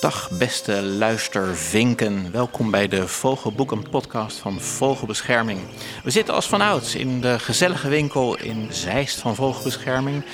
Dag 0.00 0.30
beste 0.30 0.82
luistervinken. 0.82 2.32
Welkom 2.32 2.70
bij 2.70 2.88
de 2.88 3.08
Vogelboeken 3.08 3.90
podcast 3.90 4.36
van 4.36 4.60
Vogelbescherming. 4.60 5.60
We 6.04 6.10
zitten 6.10 6.34
als 6.34 6.48
vanouds 6.48 6.94
in 6.94 7.20
de 7.20 7.38
gezellige 7.38 7.88
winkel 7.88 8.38
in 8.38 8.66
Zeist 8.70 9.18
van 9.18 9.34
Vogelbescherming. 9.34 10.24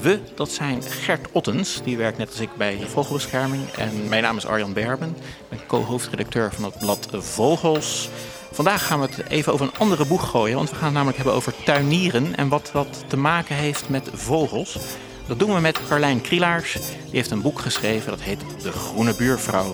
We, 0.00 0.20
dat 0.34 0.50
zijn 0.50 0.82
Gert 0.82 1.28
Ottens, 1.32 1.82
die 1.82 1.96
werkt 1.96 2.18
net 2.18 2.28
als 2.28 2.40
ik 2.40 2.56
bij 2.56 2.78
Vogelbescherming. 2.86 3.68
En 3.70 4.08
mijn 4.08 4.22
naam 4.22 4.36
is 4.36 4.46
Arjan 4.46 4.72
Berben. 4.72 5.08
Ik 5.08 5.48
ben 5.48 5.66
co-hoofdredacteur 5.66 6.52
van 6.52 6.64
het 6.64 6.78
blad 6.78 7.08
Vogels. 7.10 8.08
Vandaag 8.52 8.86
gaan 8.86 9.00
we 9.00 9.06
het 9.06 9.28
even 9.28 9.52
over 9.52 9.66
een 9.66 9.78
andere 9.78 10.06
boeg 10.06 10.30
gooien, 10.30 10.56
want 10.56 10.70
we 10.70 10.76
gaan 10.76 10.84
het 10.84 10.94
namelijk 10.94 11.16
hebben 11.16 11.34
over 11.34 11.54
tuinieren 11.64 12.36
en 12.36 12.48
wat 12.48 12.70
dat 12.72 13.04
te 13.06 13.16
maken 13.16 13.56
heeft 13.56 13.88
met 13.88 14.10
vogels. 14.12 14.78
Dat 15.26 15.38
doen 15.38 15.54
we 15.54 15.60
met 15.60 15.80
Carlijn 15.88 16.20
Krielaars. 16.20 16.72
Die 16.72 17.16
heeft 17.16 17.30
een 17.30 17.42
boek 17.42 17.60
geschreven 17.60 18.10
dat 18.10 18.20
heet 18.20 18.40
De 18.62 18.72
Groene 18.72 19.14
Buurvrouw. 19.14 19.72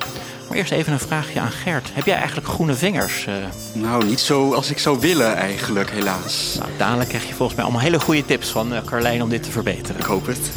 Maar 0.48 0.56
eerst 0.58 0.72
even 0.72 0.92
een 0.92 0.98
vraagje 0.98 1.40
aan 1.40 1.50
Gert. 1.50 1.88
Heb 1.92 2.04
jij 2.04 2.16
eigenlijk 2.16 2.46
groene 2.46 2.74
vingers? 2.74 3.26
Uh... 3.26 3.34
Nou, 3.72 4.04
niet 4.04 4.20
zo 4.20 4.54
als 4.54 4.70
ik 4.70 4.78
zou 4.78 5.00
willen 5.00 5.36
eigenlijk, 5.36 5.90
helaas. 5.90 6.56
Nou, 6.58 6.70
dadelijk 6.78 7.08
krijg 7.08 7.28
je 7.28 7.34
volgens 7.34 7.56
mij 7.56 7.64
allemaal 7.64 7.82
hele 7.82 8.00
goede 8.00 8.24
tips 8.24 8.48
van 8.48 8.72
uh, 8.72 8.84
Carlijn 8.84 9.22
om 9.22 9.28
dit 9.28 9.42
te 9.42 9.50
verbeteren. 9.50 10.00
Ik 10.00 10.06
hoop 10.06 10.26
het. 10.26 10.50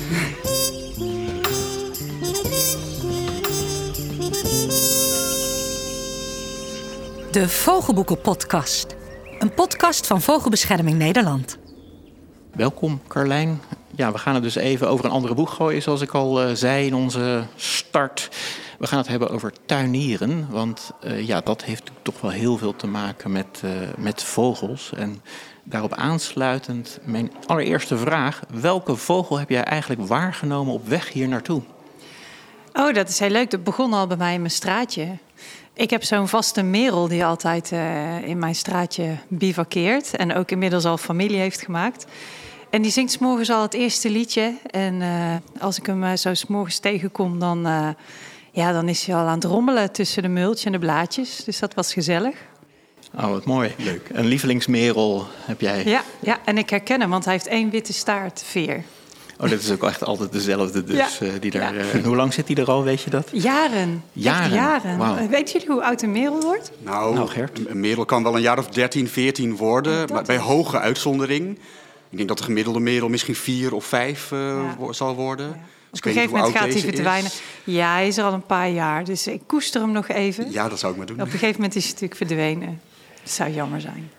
De 7.31 7.49
Vogelboeken 7.49 8.21
Podcast. 8.21 8.95
Een 9.39 9.53
podcast 9.53 10.07
van 10.07 10.21
Vogelbescherming 10.21 10.97
Nederland. 10.97 11.57
Welkom 12.55 13.01
Carlijn 13.07 13.61
ja, 13.95 14.11
we 14.11 14.17
gaan 14.17 14.33
het 14.33 14.43
dus 14.43 14.55
even 14.55 14.89
over 14.89 15.05
een 15.05 15.11
andere 15.11 15.33
boeg 15.33 15.55
gooien, 15.55 15.81
zoals 15.81 16.01
ik 16.01 16.11
al 16.11 16.43
uh, 16.43 16.53
zei 16.53 16.85
in 16.85 16.95
onze 16.95 17.43
start. 17.55 18.29
We 18.79 18.87
gaan 18.87 18.97
het 18.97 19.07
hebben 19.07 19.29
over 19.29 19.53
tuinieren, 19.65 20.47
want 20.49 20.91
uh, 21.03 21.27
ja, 21.27 21.41
dat 21.41 21.63
heeft 21.63 21.91
toch 22.01 22.21
wel 22.21 22.31
heel 22.31 22.57
veel 22.57 22.75
te 22.75 22.87
maken 22.87 23.31
met, 23.31 23.61
uh, 23.65 23.71
met 23.97 24.23
vogels. 24.23 24.91
En 24.95 25.21
daarop 25.63 25.93
aansluitend 25.93 26.99
mijn 27.03 27.31
allereerste 27.45 27.97
vraag. 27.97 28.41
Welke 28.61 28.95
vogel 28.95 29.39
heb 29.39 29.49
jij 29.49 29.63
eigenlijk 29.63 30.07
waargenomen 30.07 30.73
op 30.73 30.87
weg 30.87 31.11
hier 31.11 31.27
naartoe? 31.27 31.61
Oh, 32.73 32.93
dat 32.93 33.09
is 33.09 33.19
heel 33.19 33.29
leuk. 33.29 33.51
Dat 33.51 33.63
begon 33.63 33.93
al 33.93 34.07
bij 34.07 34.17
mij 34.17 34.33
in 34.33 34.39
mijn 34.39 34.51
straatje. 34.51 35.17
Ik 35.73 35.89
heb 35.89 36.03
zo'n 36.03 36.27
vaste 36.27 36.63
merel 36.63 37.07
die 37.07 37.25
altijd 37.25 37.71
in 38.25 38.39
mijn 38.39 38.55
straatje 38.55 39.17
bivakkeert. 39.27 40.15
En 40.15 40.35
ook 40.35 40.51
inmiddels 40.51 40.85
al 40.85 40.97
familie 40.97 41.39
heeft 41.39 41.61
gemaakt. 41.61 42.05
En 42.73 42.81
die 42.81 42.91
zingt 42.91 43.11
s'morgens 43.11 43.49
al 43.49 43.61
het 43.61 43.73
eerste 43.73 44.09
liedje. 44.09 44.53
En 44.69 45.01
uh, 45.01 45.35
als 45.59 45.77
ik 45.77 45.85
hem 45.85 46.03
uh, 46.03 46.13
zo 46.13 46.33
s'morgens 46.33 46.79
tegenkom, 46.79 47.39
dan, 47.39 47.67
uh, 47.67 47.87
ja, 48.51 48.71
dan 48.71 48.89
is 48.89 49.05
hij 49.05 49.15
al 49.15 49.25
aan 49.25 49.35
het 49.35 49.43
rommelen 49.43 49.91
tussen 49.91 50.21
de 50.21 50.27
multje 50.27 50.65
en 50.65 50.71
de 50.71 50.79
blaadjes. 50.79 51.43
Dus 51.43 51.59
dat 51.59 51.73
was 51.73 51.93
gezellig. 51.93 52.35
Oh, 53.15 53.29
wat 53.29 53.45
mooi. 53.45 53.73
Leuk. 53.77 54.09
Een 54.13 54.25
lievelingsmerel 54.25 55.27
heb 55.45 55.61
jij? 55.61 55.85
Ja, 55.85 56.03
ja, 56.19 56.39
en 56.45 56.57
ik 56.57 56.69
herken 56.69 57.01
hem, 57.01 57.09
want 57.09 57.25
hij 57.25 57.33
heeft 57.33 57.47
één 57.47 57.69
witte 57.69 57.93
staartveer. 57.93 58.83
Oh, 59.37 59.49
dat 59.49 59.59
is 59.59 59.71
ook 59.71 59.83
echt 59.83 60.03
altijd 60.03 60.31
dezelfde 60.31 60.83
dus. 60.83 61.17
Ja. 61.17 61.27
die 61.39 61.51
daar, 61.51 61.75
ja. 61.75 61.91
en 61.91 62.03
hoe 62.03 62.15
lang 62.15 62.33
zit 62.33 62.47
hij 62.47 62.57
er 62.57 62.71
al, 62.71 62.83
weet 62.83 63.01
je 63.01 63.09
dat? 63.09 63.29
Jaren. 63.31 64.03
Jaren? 64.11 64.43
Echt 64.43 64.53
jaren. 64.53 64.97
Wow. 64.97 65.29
Weet 65.29 65.51
jullie 65.51 65.67
hoe 65.67 65.83
oud 65.83 66.01
een 66.01 66.11
merel 66.11 66.41
wordt? 66.41 66.71
Nou, 66.79 67.13
nou 67.13 67.27
Gert. 67.27 67.67
een 67.67 67.79
merel 67.79 68.05
kan 68.05 68.23
wel 68.23 68.35
een 68.35 68.41
jaar 68.41 68.57
of 68.57 68.67
13, 68.67 69.07
14 69.07 69.55
worden. 69.55 70.07
maar 70.13 70.23
bij 70.23 70.37
hoge 70.37 70.79
uitzondering 70.79 71.57
ik 72.13 72.19
denk 72.19 72.29
dat 72.29 72.37
de 72.37 72.43
gemiddelde 72.43 72.79
merel 72.79 73.09
misschien 73.09 73.35
vier 73.35 73.73
of 73.73 73.85
vijf 73.85 74.31
uh, 74.31 74.69
zal 74.89 75.15
worden. 75.15 75.47
Ja. 75.47 75.53
Dus 75.89 75.99
Op 75.99 76.05
een 76.05 76.13
gegeven 76.13 76.35
moment 76.35 76.57
gaat 76.57 76.73
hij 76.73 76.81
verdwijnen. 76.81 77.31
Is. 77.31 77.41
Ja, 77.63 77.93
hij 77.93 78.07
is 78.07 78.17
er 78.17 78.23
al 78.23 78.33
een 78.33 78.45
paar 78.45 78.69
jaar. 78.69 79.03
Dus 79.03 79.27
ik 79.27 79.41
koester 79.45 79.81
hem 79.81 79.91
nog 79.91 80.07
even. 80.07 80.51
Ja, 80.51 80.69
dat 80.69 80.79
zou 80.79 80.91
ik 80.91 80.97
maar 80.97 81.07
doen. 81.07 81.15
Op 81.15 81.25
een 81.25 81.31
gegeven 81.31 81.55
moment 81.55 81.75
is 81.75 81.83
hij 81.83 81.91
natuurlijk 81.91 82.19
verdwenen. 82.19 82.81
Dat 83.21 83.31
zou 83.31 83.51
jammer 83.51 83.81
zijn. 83.81 84.11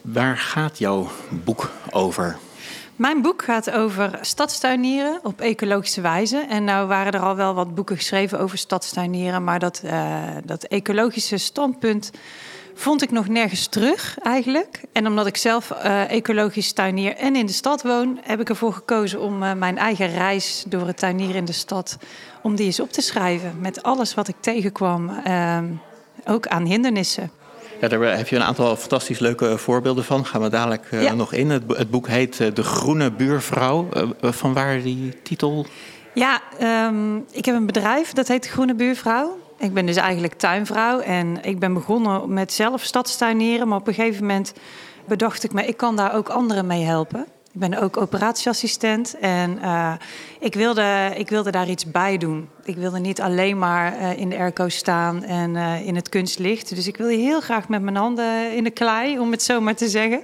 Waar 0.00 0.36
gaat 0.36 0.78
jouw 0.78 1.10
boek 1.44 1.70
over? 1.90 2.38
Mijn 2.96 3.22
boek 3.22 3.44
gaat 3.44 3.70
over 3.70 4.18
stadstuinieren 4.20 5.20
op 5.22 5.40
ecologische 5.40 6.00
wijze. 6.00 6.38
En 6.48 6.64
nou 6.64 6.88
waren 6.88 7.12
er 7.12 7.20
al 7.20 7.36
wel 7.36 7.54
wat 7.54 7.74
boeken 7.74 7.96
geschreven 7.96 8.40
over 8.40 8.58
stadstuinieren. 8.58 9.44
Maar 9.44 9.58
dat, 9.58 9.82
uh, 9.84 10.22
dat 10.44 10.64
ecologische 10.64 11.36
standpunt 11.36 12.10
vond 12.78 13.02
ik 13.02 13.10
nog 13.10 13.28
nergens 13.28 13.66
terug 13.66 14.18
eigenlijk. 14.22 14.80
En 14.92 15.06
omdat 15.06 15.26
ik 15.26 15.36
zelf 15.36 15.70
uh, 15.70 16.10
ecologisch 16.10 16.72
tuinier 16.72 17.16
en 17.16 17.36
in 17.36 17.46
de 17.46 17.52
stad 17.52 17.82
woon, 17.82 18.18
heb 18.22 18.40
ik 18.40 18.48
ervoor 18.48 18.72
gekozen 18.72 19.20
om 19.20 19.42
uh, 19.42 19.52
mijn 19.52 19.78
eigen 19.78 20.08
reis 20.08 20.64
door 20.68 20.86
het 20.86 20.98
tuinieren 20.98 21.36
in 21.36 21.44
de 21.44 21.52
stad, 21.52 21.98
om 22.42 22.54
die 22.54 22.66
eens 22.66 22.80
op 22.80 22.92
te 22.92 23.00
schrijven. 23.00 23.54
Met 23.60 23.82
alles 23.82 24.14
wat 24.14 24.28
ik 24.28 24.34
tegenkwam, 24.40 25.10
uh, 25.26 25.58
ook 26.26 26.46
aan 26.46 26.64
hindernissen. 26.64 27.30
Ja, 27.80 27.88
daar 27.88 28.16
heb 28.16 28.28
je 28.28 28.36
een 28.36 28.42
aantal 28.42 28.76
fantastisch 28.76 29.18
leuke 29.18 29.58
voorbeelden 29.58 30.04
van. 30.04 30.26
Gaan 30.26 30.42
we 30.42 30.48
dadelijk 30.48 30.86
ja. 30.90 31.14
nog 31.14 31.32
in. 31.32 31.50
Het, 31.50 31.62
het, 31.66 31.90
boek 31.90 32.08
heet 32.08 32.56
De 32.56 32.62
Groene 32.62 33.12
Buurvrouw. 33.12 33.88
van 34.20 34.52
waar 34.52 34.82
die 34.82 35.22
titel? 35.22 35.66
Ja, 36.14 36.40
um, 36.88 37.24
ik 37.30 37.44
heb 37.44 37.54
een 37.54 37.66
bedrijf 37.66 38.12
dat 38.12 38.28
heet 38.28 38.48
Groene 38.48 38.74
Buurvrouw. 38.74 39.45
Ik 39.58 39.74
ben 39.74 39.86
dus 39.86 39.96
eigenlijk 39.96 40.34
tuinvrouw 40.34 41.00
en 41.00 41.44
ik 41.44 41.58
ben 41.58 41.74
begonnen 41.74 42.32
met 42.32 42.52
zelf 42.52 42.82
stadstuinieren. 42.82 43.68
Maar 43.68 43.78
op 43.78 43.88
een 43.88 43.94
gegeven 43.94 44.26
moment 44.26 44.52
bedacht 45.06 45.44
ik 45.44 45.52
me, 45.52 45.66
ik 45.66 45.76
kan 45.76 45.96
daar 45.96 46.14
ook 46.14 46.28
anderen 46.28 46.66
mee 46.66 46.84
helpen. 46.84 47.26
Ik 47.52 47.62
ben 47.62 47.80
ook 47.80 47.96
operatieassistent 47.96 49.18
en 49.18 49.58
uh, 49.62 49.92
ik, 50.40 50.54
wilde, 50.54 51.12
ik 51.16 51.28
wilde 51.28 51.50
daar 51.50 51.68
iets 51.68 51.90
bij 51.90 52.18
doen. 52.18 52.48
Ik 52.64 52.76
wilde 52.76 52.98
niet 52.98 53.20
alleen 53.20 53.58
maar 53.58 54.00
uh, 54.00 54.18
in 54.18 54.28
de 54.28 54.36
airco 54.36 54.68
staan 54.68 55.24
en 55.24 55.54
uh, 55.54 55.86
in 55.86 55.94
het 55.94 56.08
kunstlicht. 56.08 56.74
Dus 56.74 56.86
ik 56.86 56.96
wilde 56.96 57.14
heel 57.14 57.40
graag 57.40 57.68
met 57.68 57.82
mijn 57.82 57.96
handen 57.96 58.56
in 58.56 58.64
de 58.64 58.70
klei, 58.70 59.18
om 59.18 59.30
het 59.30 59.42
zo 59.42 59.60
maar 59.60 59.74
te 59.74 59.88
zeggen. 59.88 60.20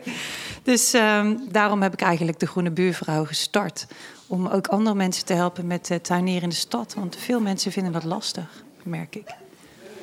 Dus 0.63 0.95
um, 0.95 1.41
daarom 1.51 1.83
heb 1.83 1.93
ik 1.93 2.01
eigenlijk 2.01 2.39
de 2.39 2.47
Groene 2.47 2.71
Buurvrouw 2.71 3.25
gestart. 3.25 3.87
Om 4.27 4.47
ook 4.47 4.67
andere 4.67 4.97
mensen 4.97 5.25
te 5.25 5.35
helpen 5.35 5.67
met 5.67 5.99
tuinieren 6.03 6.43
in 6.43 6.49
de 6.49 6.55
stad. 6.55 6.95
Want 6.95 7.17
veel 7.17 7.41
mensen 7.41 7.73
vinden 7.73 7.93
dat 7.93 8.05
lastig 8.05 8.65
merk 8.85 9.17
ik. 9.17 9.35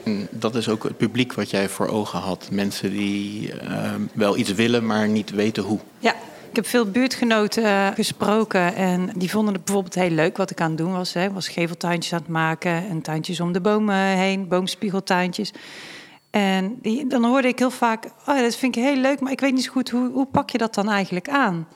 En 0.04 0.28
dat 0.32 0.56
is 0.56 0.70
ook 0.70 0.84
het 0.84 0.98
publiek 0.98 1.34
wat 1.34 1.50
jij 1.50 1.70
voor 1.70 1.88
ogen 1.88 2.20
had. 2.20 2.48
Mensen 2.52 2.92
die 2.92 3.54
uh, 3.54 3.94
wel 4.14 4.38
iets 4.38 4.54
willen, 4.54 4.86
maar 4.86 5.08
niet 5.08 5.32
weten 5.32 5.64
hoe. 5.64 5.80
Ja, 6.00 6.14
ik 6.50 6.56
heb 6.56 6.66
veel 6.66 6.86
buurtgenoten 6.86 7.64
uh, 7.64 7.88
gesproken 7.88 8.76
en 8.76 9.10
die 9.16 9.30
vonden 9.30 9.54
het 9.54 9.64
bijvoorbeeld 9.64 9.96
heel 9.96 10.10
leuk 10.10 10.38
wat 10.38 10.52
ik 10.52 10.62
aan 10.62 10.70
het 10.70 10.78
doen 10.78 10.92
was. 10.92 11.16
Ik 11.16 11.32
was 11.32 11.48
geveltuintjes 11.48 12.14
aan 12.14 12.20
het 12.20 12.28
maken 12.28 12.88
en 12.90 13.02
tuintjes 13.02 13.40
om 13.40 13.52
de 13.52 13.62
bomen 13.62 13.96
heen, 13.96 14.48
boomspiegeltuintjes. 14.48 15.54
En 16.30 16.78
die, 16.82 17.08
dan 17.08 17.24
hoorde 17.24 17.48
ik 17.48 17.60
heel 17.60 17.72
vaak, 17.72 18.06
oh, 18.28 18.40
dat 18.40 18.56
vind 18.56 18.76
ik 18.76 18.84
heel 18.84 18.96
leuk, 18.96 19.20
maar 19.20 19.32
ik 19.32 19.40
weet 19.40 19.54
niet 19.54 19.64
zo 19.64 19.72
goed, 19.72 19.90
hoe, 19.90 20.12
hoe 20.12 20.26
pak 20.26 20.50
je 20.50 20.58
dat 20.58 20.74
dan 20.74 20.90
eigenlijk 20.90 21.30
aan? 21.30 21.68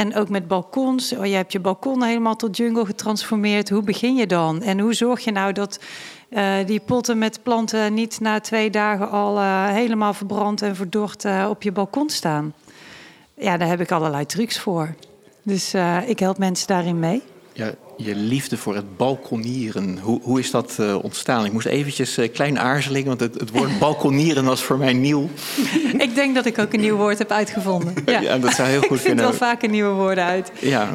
En 0.00 0.14
ook 0.14 0.28
met 0.28 0.48
balkons. 0.48 1.12
Oh, 1.12 1.26
je 1.26 1.34
hebt 1.34 1.52
je 1.52 1.60
balkon 1.60 2.02
helemaal 2.02 2.36
tot 2.36 2.56
jungle 2.56 2.84
getransformeerd. 2.84 3.70
Hoe 3.70 3.82
begin 3.82 4.14
je 4.14 4.26
dan? 4.26 4.62
En 4.62 4.78
hoe 4.78 4.94
zorg 4.94 5.20
je 5.20 5.32
nou 5.32 5.52
dat 5.52 5.80
uh, 6.30 6.52
die 6.66 6.80
potten 6.80 7.18
met 7.18 7.42
planten 7.42 7.94
niet 7.94 8.20
na 8.20 8.40
twee 8.40 8.70
dagen 8.70 9.10
al 9.10 9.36
uh, 9.36 9.68
helemaal 9.68 10.14
verbrand 10.14 10.62
en 10.62 10.76
verdord 10.76 11.24
uh, 11.24 11.46
op 11.48 11.62
je 11.62 11.72
balkon 11.72 12.08
staan? 12.10 12.54
Ja, 13.34 13.56
daar 13.56 13.68
heb 13.68 13.80
ik 13.80 13.90
allerlei 13.92 14.26
trucs 14.26 14.58
voor. 14.58 14.94
Dus 15.42 15.74
ik 16.06 16.18
help 16.18 16.38
mensen 16.38 16.66
daarin 16.66 16.98
mee. 16.98 17.22
Ja, 17.52 17.70
je 18.04 18.14
liefde 18.14 18.56
voor 18.56 18.74
het 18.74 18.96
balkonieren. 18.96 19.98
Hoe, 19.98 20.20
hoe 20.22 20.38
is 20.38 20.50
dat 20.50 20.76
uh, 20.80 21.04
ontstaan? 21.04 21.44
Ik 21.44 21.52
moest 21.52 21.66
eventjes 21.66 22.18
uh, 22.18 22.32
klein 22.32 22.58
aarzelen, 22.58 23.04
want 23.04 23.20
het, 23.20 23.34
het 23.34 23.50
woord 23.50 23.78
balkonieren 23.88 24.44
was 24.44 24.62
voor 24.62 24.78
mij 24.78 24.92
nieuw. 24.92 25.28
ik 25.98 26.14
denk 26.14 26.34
dat 26.34 26.46
ik 26.46 26.58
ook 26.58 26.72
een 26.72 26.80
nieuw 26.80 26.96
woord 26.96 27.18
heb 27.18 27.30
uitgevonden. 27.30 27.94
Ja, 28.06 28.20
ja 28.20 28.38
dat 28.38 28.52
zou 28.52 28.68
heel 28.68 28.80
goed 28.80 28.96
ik 29.00 29.04
vind 29.04 29.20
wel 29.20 29.32
vaker 29.32 29.68
nieuwe 29.68 29.92
woorden 29.92 30.24
uit. 30.24 30.52
Ja, 30.60 30.88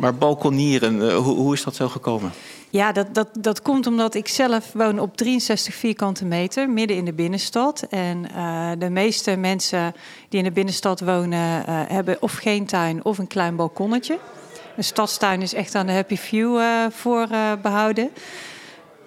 maar 0.00 0.14
balkonieren, 0.14 0.94
uh, 0.94 1.16
hoe, 1.16 1.36
hoe 1.36 1.54
is 1.54 1.64
dat 1.64 1.74
zo 1.74 1.88
gekomen? 1.88 2.32
Ja, 2.70 2.92
dat, 2.92 3.14
dat, 3.14 3.28
dat 3.38 3.62
komt 3.62 3.86
omdat 3.86 4.14
ik 4.14 4.28
zelf 4.28 4.72
woon 4.72 4.98
op 4.98 5.16
63 5.16 5.74
vierkante 5.74 6.24
meter, 6.24 6.70
midden 6.70 6.96
in 6.96 7.04
de 7.04 7.12
binnenstad. 7.12 7.86
En 7.90 8.26
uh, 8.36 8.70
de 8.78 8.90
meeste 8.90 9.36
mensen 9.36 9.94
die 10.28 10.38
in 10.38 10.44
de 10.44 10.52
binnenstad 10.52 11.00
wonen, 11.00 11.64
uh, 11.68 11.80
hebben 11.88 12.16
of 12.20 12.32
geen 12.32 12.66
tuin 12.66 13.04
of 13.04 13.18
een 13.18 13.26
klein 13.26 13.56
balkonnetje. 13.56 14.18
Een 14.76 14.84
stadstuin 14.84 15.42
is 15.42 15.54
echt 15.54 15.74
aan 15.74 15.86
de 15.86 15.92
Happy 15.92 16.16
View 16.16 16.58
uh, 16.58 16.86
voor 16.90 17.28
behouden. 17.62 18.10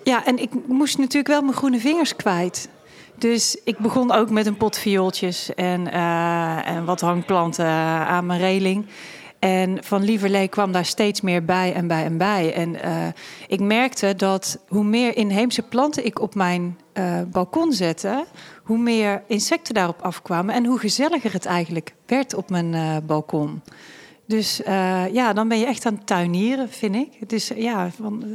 Ja, 0.04 0.26
en 0.26 0.38
ik 0.38 0.50
moest 0.68 0.98
natuurlijk 0.98 1.28
wel 1.28 1.42
mijn 1.42 1.54
groene 1.54 1.80
vingers 1.80 2.16
kwijt. 2.16 2.70
Dus 3.16 3.58
ik 3.64 3.78
begon 3.78 4.12
ook 4.12 4.30
met 4.30 4.46
een 4.46 4.58
pot 4.58 4.78
viooltjes 4.78 5.54
en, 5.56 5.92
en 6.64 6.86
wat 6.86 7.02
hangplanten 7.02 7.66
aan 7.66 8.26
mijn 8.26 8.40
reling. 8.40 8.86
En 9.40 9.84
van 9.84 10.04
Lieverlee 10.04 10.48
kwam 10.48 10.72
daar 10.72 10.86
steeds 10.86 11.22
meer 11.22 11.46
bij 11.46 11.74
en 11.74 11.88
bij 11.88 12.04
en 12.04 12.18
bij. 12.18 12.54
En 12.54 12.76
ik 13.48 13.60
merkte 13.60 14.16
dat 14.16 14.60
hoe 14.68 14.84
meer 14.84 15.18
inheemse 15.18 15.62
planten 15.62 16.06
ik 16.06 16.22
op 16.22 16.36
mijn 16.36 16.80
balkon 17.28 17.72
zette, 17.74 18.26
hoe 18.64 18.78
meer 18.78 19.24
insecten 19.28 19.74
daarop 19.74 20.02
afkwamen 20.02 20.56
en 20.56 20.66
hoe 20.66 20.80
gezelliger 20.80 21.34
het 21.34 21.46
eigenlijk 21.46 21.94
werd 22.06 22.34
op 22.34 22.50
mijn 22.50 23.04
balkon. 23.06 23.62
Dus 24.30 24.62
ja, 25.12 25.34
dan 25.34 25.48
ben 25.48 25.60
je 25.60 25.66
echt 25.66 25.86
aan 25.86 25.94
het 25.94 26.08
tuinieren, 26.08 26.70
vind 26.70 26.96
ik. 26.96 27.30
Dus 27.30 27.52
ja, 27.56 27.90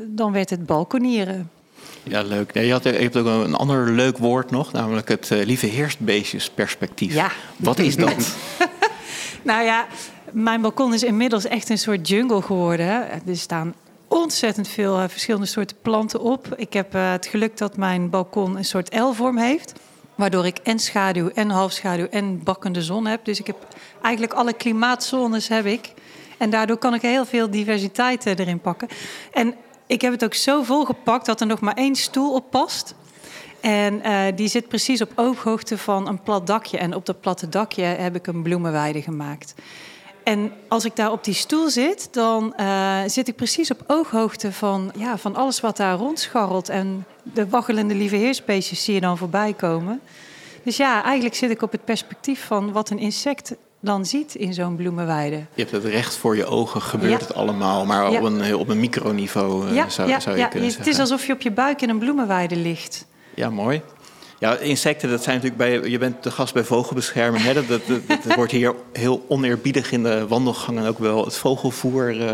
dan 0.08 0.32
werd 0.32 0.50
het 0.50 0.66
balkonieren. 0.66 1.50
Ja, 2.02 2.22
leuk. 2.22 2.54
je, 2.54 2.72
had, 2.72 2.82
je 2.82 2.90
hebt 2.90 3.16
ook 3.16 3.26
een 3.26 3.54
ander 3.54 3.90
leuk 3.90 4.18
woord 4.18 4.50
nog, 4.50 4.72
namelijk 4.72 5.08
het 5.08 5.30
uh, 5.30 5.44
lieve 5.44 5.66
heerstbeestjesperspectief. 5.66 7.14
Ja. 7.14 7.30
Wat 7.56 7.78
is 7.78 7.96
dat? 7.96 8.36
nou 9.42 9.64
ja, 9.64 9.86
mijn 10.30 10.60
balkon 10.60 10.94
is 10.94 11.02
inmiddels 11.02 11.44
echt 11.44 11.68
een 11.68 11.78
soort 11.78 12.08
jungle 12.08 12.42
geworden. 12.42 13.10
Er 13.26 13.36
staan 13.36 13.74
ontzettend 14.08 14.68
veel 14.68 15.02
uh, 15.02 15.08
verschillende 15.08 15.46
soorten 15.46 15.76
planten 15.82 16.20
op. 16.20 16.54
Ik 16.56 16.72
heb 16.72 16.94
uh, 16.94 17.10
het 17.10 17.26
geluk 17.26 17.56
dat 17.56 17.76
mijn 17.76 18.10
balkon 18.10 18.56
een 18.56 18.64
soort 18.64 18.94
L-vorm 18.94 19.38
heeft. 19.38 19.72
Waardoor 20.14 20.46
ik 20.46 20.58
en 20.58 20.78
schaduw 20.78 21.28
en 21.28 21.50
halfschaduw 21.50 22.06
en 22.10 22.42
bakkende 22.42 22.82
zon 22.82 23.06
heb. 23.06 23.24
Dus 23.24 23.38
ik 23.38 23.46
heb 23.46 23.56
eigenlijk 24.02 24.34
alle 24.34 24.52
klimaatzones 24.52 25.48
heb 25.48 25.64
ik. 25.64 25.92
En 26.38 26.50
daardoor 26.50 26.76
kan 26.76 26.94
ik 26.94 27.02
heel 27.02 27.24
veel 27.24 27.50
diversiteit 27.50 28.26
erin 28.26 28.60
pakken. 28.60 28.88
En 29.32 29.54
ik 29.86 30.00
heb 30.00 30.12
het 30.12 30.24
ook 30.24 30.34
zo 30.34 30.62
volgepakt 30.62 31.26
dat 31.26 31.40
er 31.40 31.46
nog 31.46 31.60
maar 31.60 31.74
één 31.74 31.94
stoel 31.94 32.34
op 32.34 32.50
past. 32.50 32.94
En 33.60 33.94
uh, 34.06 34.22
die 34.34 34.48
zit 34.48 34.68
precies 34.68 35.00
op 35.00 35.12
ooghoogte 35.14 35.78
van 35.78 36.08
een 36.08 36.22
plat 36.22 36.46
dakje. 36.46 36.78
En 36.78 36.94
op 36.94 37.06
dat 37.06 37.20
platte 37.20 37.48
dakje 37.48 37.82
heb 37.82 38.14
ik 38.14 38.26
een 38.26 38.42
bloemenweide 38.42 39.02
gemaakt. 39.02 39.54
En 40.24 40.52
als 40.68 40.84
ik 40.84 40.96
daar 40.96 41.12
op 41.12 41.24
die 41.24 41.34
stoel 41.34 41.70
zit, 41.70 42.08
dan 42.10 42.54
uh, 42.60 42.98
zit 43.06 43.28
ik 43.28 43.36
precies 43.36 43.70
op 43.70 43.84
ooghoogte 43.86 44.52
van, 44.52 44.92
ja, 44.96 45.18
van 45.18 45.36
alles 45.36 45.60
wat 45.60 45.76
daar 45.76 45.96
rondscharrelt. 45.96 46.68
En 46.68 47.06
de 47.32 47.48
waggelende 47.48 47.94
lieve 47.94 48.16
heersbeestjes 48.16 48.84
zie 48.84 48.94
je 48.94 49.00
dan 49.00 49.18
voorbij 49.18 49.52
komen. 49.52 50.00
Dus 50.62 50.76
ja, 50.76 51.04
eigenlijk 51.04 51.34
zit 51.34 51.50
ik 51.50 51.62
op 51.62 51.72
het 51.72 51.84
perspectief 51.84 52.44
van 52.44 52.72
wat 52.72 52.90
een 52.90 52.98
insect 52.98 53.54
dan 53.80 54.06
ziet 54.06 54.34
in 54.34 54.54
zo'n 54.54 54.76
bloemenweide. 54.76 55.36
Je 55.36 55.62
hebt 55.62 55.70
het 55.70 55.84
recht 55.84 56.16
voor 56.16 56.36
je 56.36 56.46
ogen, 56.46 56.82
gebeurt 56.82 57.20
het 57.20 57.34
allemaal, 57.34 57.86
maar 57.86 58.08
op, 58.08 58.22
een, 58.22 58.54
op 58.54 58.68
een 58.68 58.80
microniveau 58.80 59.72
ja, 59.72 59.88
zou, 59.88 60.20
zou 60.20 60.36
je 60.36 60.42
ja. 60.42 60.48
kunnen 60.48 60.72
Het 60.76 60.86
is 60.86 60.98
alsof 60.98 61.26
je 61.26 61.32
op 61.32 61.40
je 61.40 61.50
buik 61.50 61.82
in 61.82 61.88
een 61.88 61.98
bloemenweide 61.98 62.56
ligt. 62.56 63.06
Ja, 63.34 63.50
mooi. 63.50 63.82
Ja, 64.44 64.56
insecten, 64.56 65.10
dat 65.10 65.22
zijn 65.22 65.40
natuurlijk 65.40 65.82
bij. 65.82 65.90
Je 65.90 65.98
bent 65.98 66.22
de 66.22 66.30
gast 66.30 66.54
bij 66.54 66.64
vogelbescherming. 66.64 67.44
Hè? 67.44 67.54
Dat, 67.54 67.68
dat, 67.68 67.80
dat, 68.06 68.34
wordt 68.34 68.52
hier 68.52 68.74
heel 68.92 69.24
oneerbiedig 69.28 69.92
in 69.92 70.02
de 70.02 70.26
wandelgangen 70.28 70.86
ook 70.86 70.98
wel 70.98 71.24
het 71.24 71.36
vogelvoer 71.36 72.16
uh, 72.16 72.30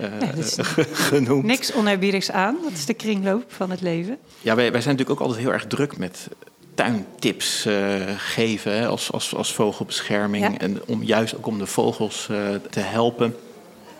uh, 0.00 0.44
genoemd. 1.08 1.44
Niks 1.44 1.72
oneerbiedigs 1.72 2.30
aan. 2.30 2.56
Dat 2.62 2.72
is 2.72 2.86
de 2.86 2.94
kringloop 2.94 3.44
van 3.48 3.70
het 3.70 3.80
leven. 3.80 4.18
Ja, 4.40 4.54
wij, 4.54 4.72
wij 4.72 4.80
zijn 4.80 4.96
natuurlijk 4.96 5.20
ook 5.20 5.26
altijd 5.26 5.44
heel 5.44 5.52
erg 5.52 5.66
druk 5.66 5.98
met 5.98 6.28
tuintips 6.74 7.66
uh, 7.66 7.94
geven 8.16 8.72
hè, 8.72 8.86
als, 8.86 9.12
als, 9.12 9.34
als 9.34 9.52
vogelbescherming. 9.52 10.44
Ja. 10.44 10.58
En 10.58 10.80
om, 10.86 11.02
juist 11.02 11.36
ook 11.36 11.46
om 11.46 11.58
de 11.58 11.66
vogels 11.66 12.28
uh, 12.30 12.38
te 12.70 12.80
helpen. 12.80 13.36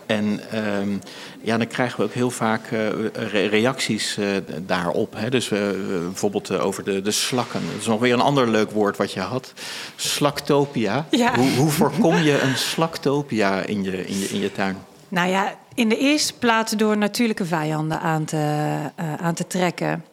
En 0.05 0.41
um, 0.79 1.01
ja, 1.41 1.57
dan 1.57 1.67
krijgen 1.67 1.97
we 1.97 2.03
ook 2.03 2.13
heel 2.13 2.29
vaak 2.29 2.71
uh, 2.71 2.89
re 3.13 3.45
reacties 3.45 4.17
daarop. 4.61 5.13
Hè. 5.17 5.29
Dus 5.29 5.47
bijvoorbeeld 5.47 6.51
over 6.51 6.83
de, 6.83 7.01
de 7.01 7.11
slakken. 7.11 7.61
Dat 7.71 7.79
is 7.79 7.87
nog 7.87 7.99
weer 7.99 8.13
een 8.13 8.21
ander 8.21 8.49
leuk 8.49 8.71
woord 8.71 8.97
wat 8.97 9.11
je 9.11 9.19
had. 9.19 9.53
Slaktopia. 9.95 11.05
Ja. 11.09 11.35
Hoe, 11.35 11.51
hoe 11.51 11.69
voorkom 11.69 12.15
je 12.15 12.41
een 12.41 12.57
slaktopia 12.57 13.61
in 13.61 13.83
je, 13.83 14.07
in 14.07 14.19
je, 14.19 14.25
in 14.25 14.39
je 14.39 14.51
tuin? 14.51 14.77
Nou 15.07 15.29
ja, 15.29 15.55
in 15.73 15.89
de 15.89 15.97
eerste 15.97 16.33
plaats 16.33 16.71
door 16.71 16.97
natuurlijke 16.97 17.45
vijanden 17.45 17.99
aan 17.99 18.25
te, 18.25 18.75
aan 19.19 19.33
te 19.33 19.47
trekken. 19.47 20.05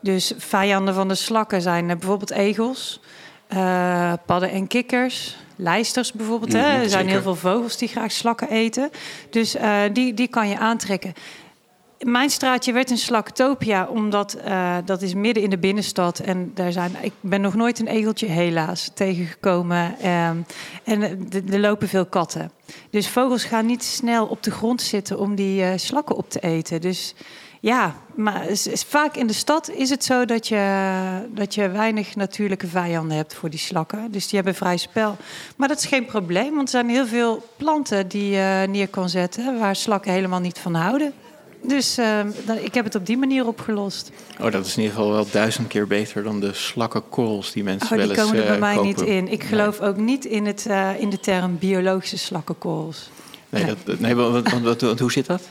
Dus 0.00 0.32
vijanden 0.38 0.94
van 0.94 1.08
de 1.08 1.14
slakken 1.14 1.62
zijn 1.62 1.86
bijvoorbeeld 1.86 2.30
egels, 2.30 3.00
uh, 3.54 4.12
padden 4.26 4.50
en 4.50 4.66
kikkers, 4.66 5.36
lijsters 5.56 6.12
bijvoorbeeld. 6.12 6.52
Mm, 6.52 6.58
hè? 6.58 6.82
Er 6.82 6.90
zijn 6.90 7.08
heel 7.08 7.22
veel 7.22 7.36
vogels 7.36 7.76
die 7.76 7.88
graag 7.88 8.12
slakken 8.12 8.48
eten. 8.50 8.90
Dus 9.30 9.56
uh, 9.56 9.80
die, 9.92 10.14
die 10.14 10.28
kan 10.28 10.48
je 10.48 10.58
aantrekken. 10.58 11.12
Mijn 11.98 12.30
straatje 12.30 12.72
werd 12.72 12.90
een 12.90 12.98
slaktopia, 12.98 13.86
omdat 13.86 14.36
uh, 14.46 14.76
dat 14.84 15.02
is 15.02 15.14
midden 15.14 15.42
in 15.42 15.50
de 15.50 15.58
binnenstad. 15.58 16.18
En 16.18 16.50
daar 16.54 16.72
zijn, 16.72 16.92
ik 17.00 17.12
ben 17.20 17.40
nog 17.40 17.54
nooit 17.54 17.78
een 17.78 17.86
egeltje 17.86 18.26
helaas 18.26 18.90
tegengekomen. 18.94 20.08
Um, 20.10 20.46
en 20.84 21.28
er 21.50 21.60
lopen 21.60 21.88
veel 21.88 22.06
katten. 22.06 22.50
Dus 22.90 23.08
vogels 23.08 23.44
gaan 23.44 23.66
niet 23.66 23.84
snel 23.84 24.26
op 24.26 24.42
de 24.42 24.50
grond 24.50 24.82
zitten 24.82 25.18
om 25.18 25.34
die 25.34 25.78
slakken 25.78 26.16
op 26.16 26.30
te 26.30 26.40
eten. 26.40 26.80
Dus 26.80 27.14
ja, 27.66 27.94
maar 28.14 28.46
vaak 28.86 29.16
in 29.16 29.26
de 29.26 29.32
stad 29.32 29.70
is 29.70 29.90
het 29.90 30.04
zo 30.04 30.24
dat 30.24 30.48
je, 30.48 31.26
dat 31.28 31.54
je 31.54 31.68
weinig 31.68 32.16
natuurlijke 32.16 32.66
vijanden 32.66 33.16
hebt 33.16 33.34
voor 33.34 33.50
die 33.50 33.58
slakken. 33.58 34.10
Dus 34.10 34.26
die 34.26 34.34
hebben 34.34 34.54
vrij 34.54 34.76
spel. 34.76 35.16
Maar 35.56 35.68
dat 35.68 35.78
is 35.78 35.86
geen 35.86 36.04
probleem, 36.04 36.54
want 36.54 36.62
er 36.62 36.68
zijn 36.68 36.88
heel 36.88 37.06
veel 37.06 37.48
planten 37.56 38.08
die 38.08 38.30
je 38.30 38.66
neer 38.68 38.88
kan 38.88 39.08
zetten 39.08 39.58
waar 39.58 39.76
slakken 39.76 40.12
helemaal 40.12 40.40
niet 40.40 40.58
van 40.58 40.74
houden. 40.74 41.12
Dus 41.62 41.98
uh, 41.98 42.18
ik 42.62 42.74
heb 42.74 42.84
het 42.84 42.94
op 42.94 43.06
die 43.06 43.18
manier 43.18 43.46
opgelost. 43.46 44.10
Oh, 44.40 44.50
dat 44.50 44.66
is 44.66 44.76
in 44.76 44.82
ieder 44.82 44.96
geval 44.96 45.12
wel 45.12 45.26
duizend 45.30 45.68
keer 45.68 45.86
beter 45.86 46.22
dan 46.22 46.40
de 46.40 46.52
slakkenkorrels 46.52 47.52
die 47.52 47.64
mensen 47.64 47.90
oh, 47.90 47.96
wel 47.96 48.10
eens 48.10 48.14
Die 48.14 48.24
komen 48.24 48.40
er 48.40 48.46
bij 48.46 48.54
uh, 48.54 48.60
mij 48.60 48.74
kopen. 48.74 48.88
niet 48.88 49.00
in. 49.00 49.28
Ik 49.28 49.44
geloof 49.44 49.80
nee. 49.80 49.88
ook 49.88 49.96
niet 49.96 50.24
in, 50.24 50.46
het, 50.46 50.66
uh, 50.68 51.00
in 51.00 51.10
de 51.10 51.20
term 51.20 51.58
biologische 51.58 52.18
slakkenkorrels. 52.18 53.10
Nee, 53.48 53.64
nee. 53.64 53.74
Dat, 53.84 54.00
nee 54.00 54.14
want, 54.14 54.50
want, 54.50 54.80
want, 54.80 55.00
hoe 55.00 55.12
zit 55.12 55.26
dat? 55.26 55.42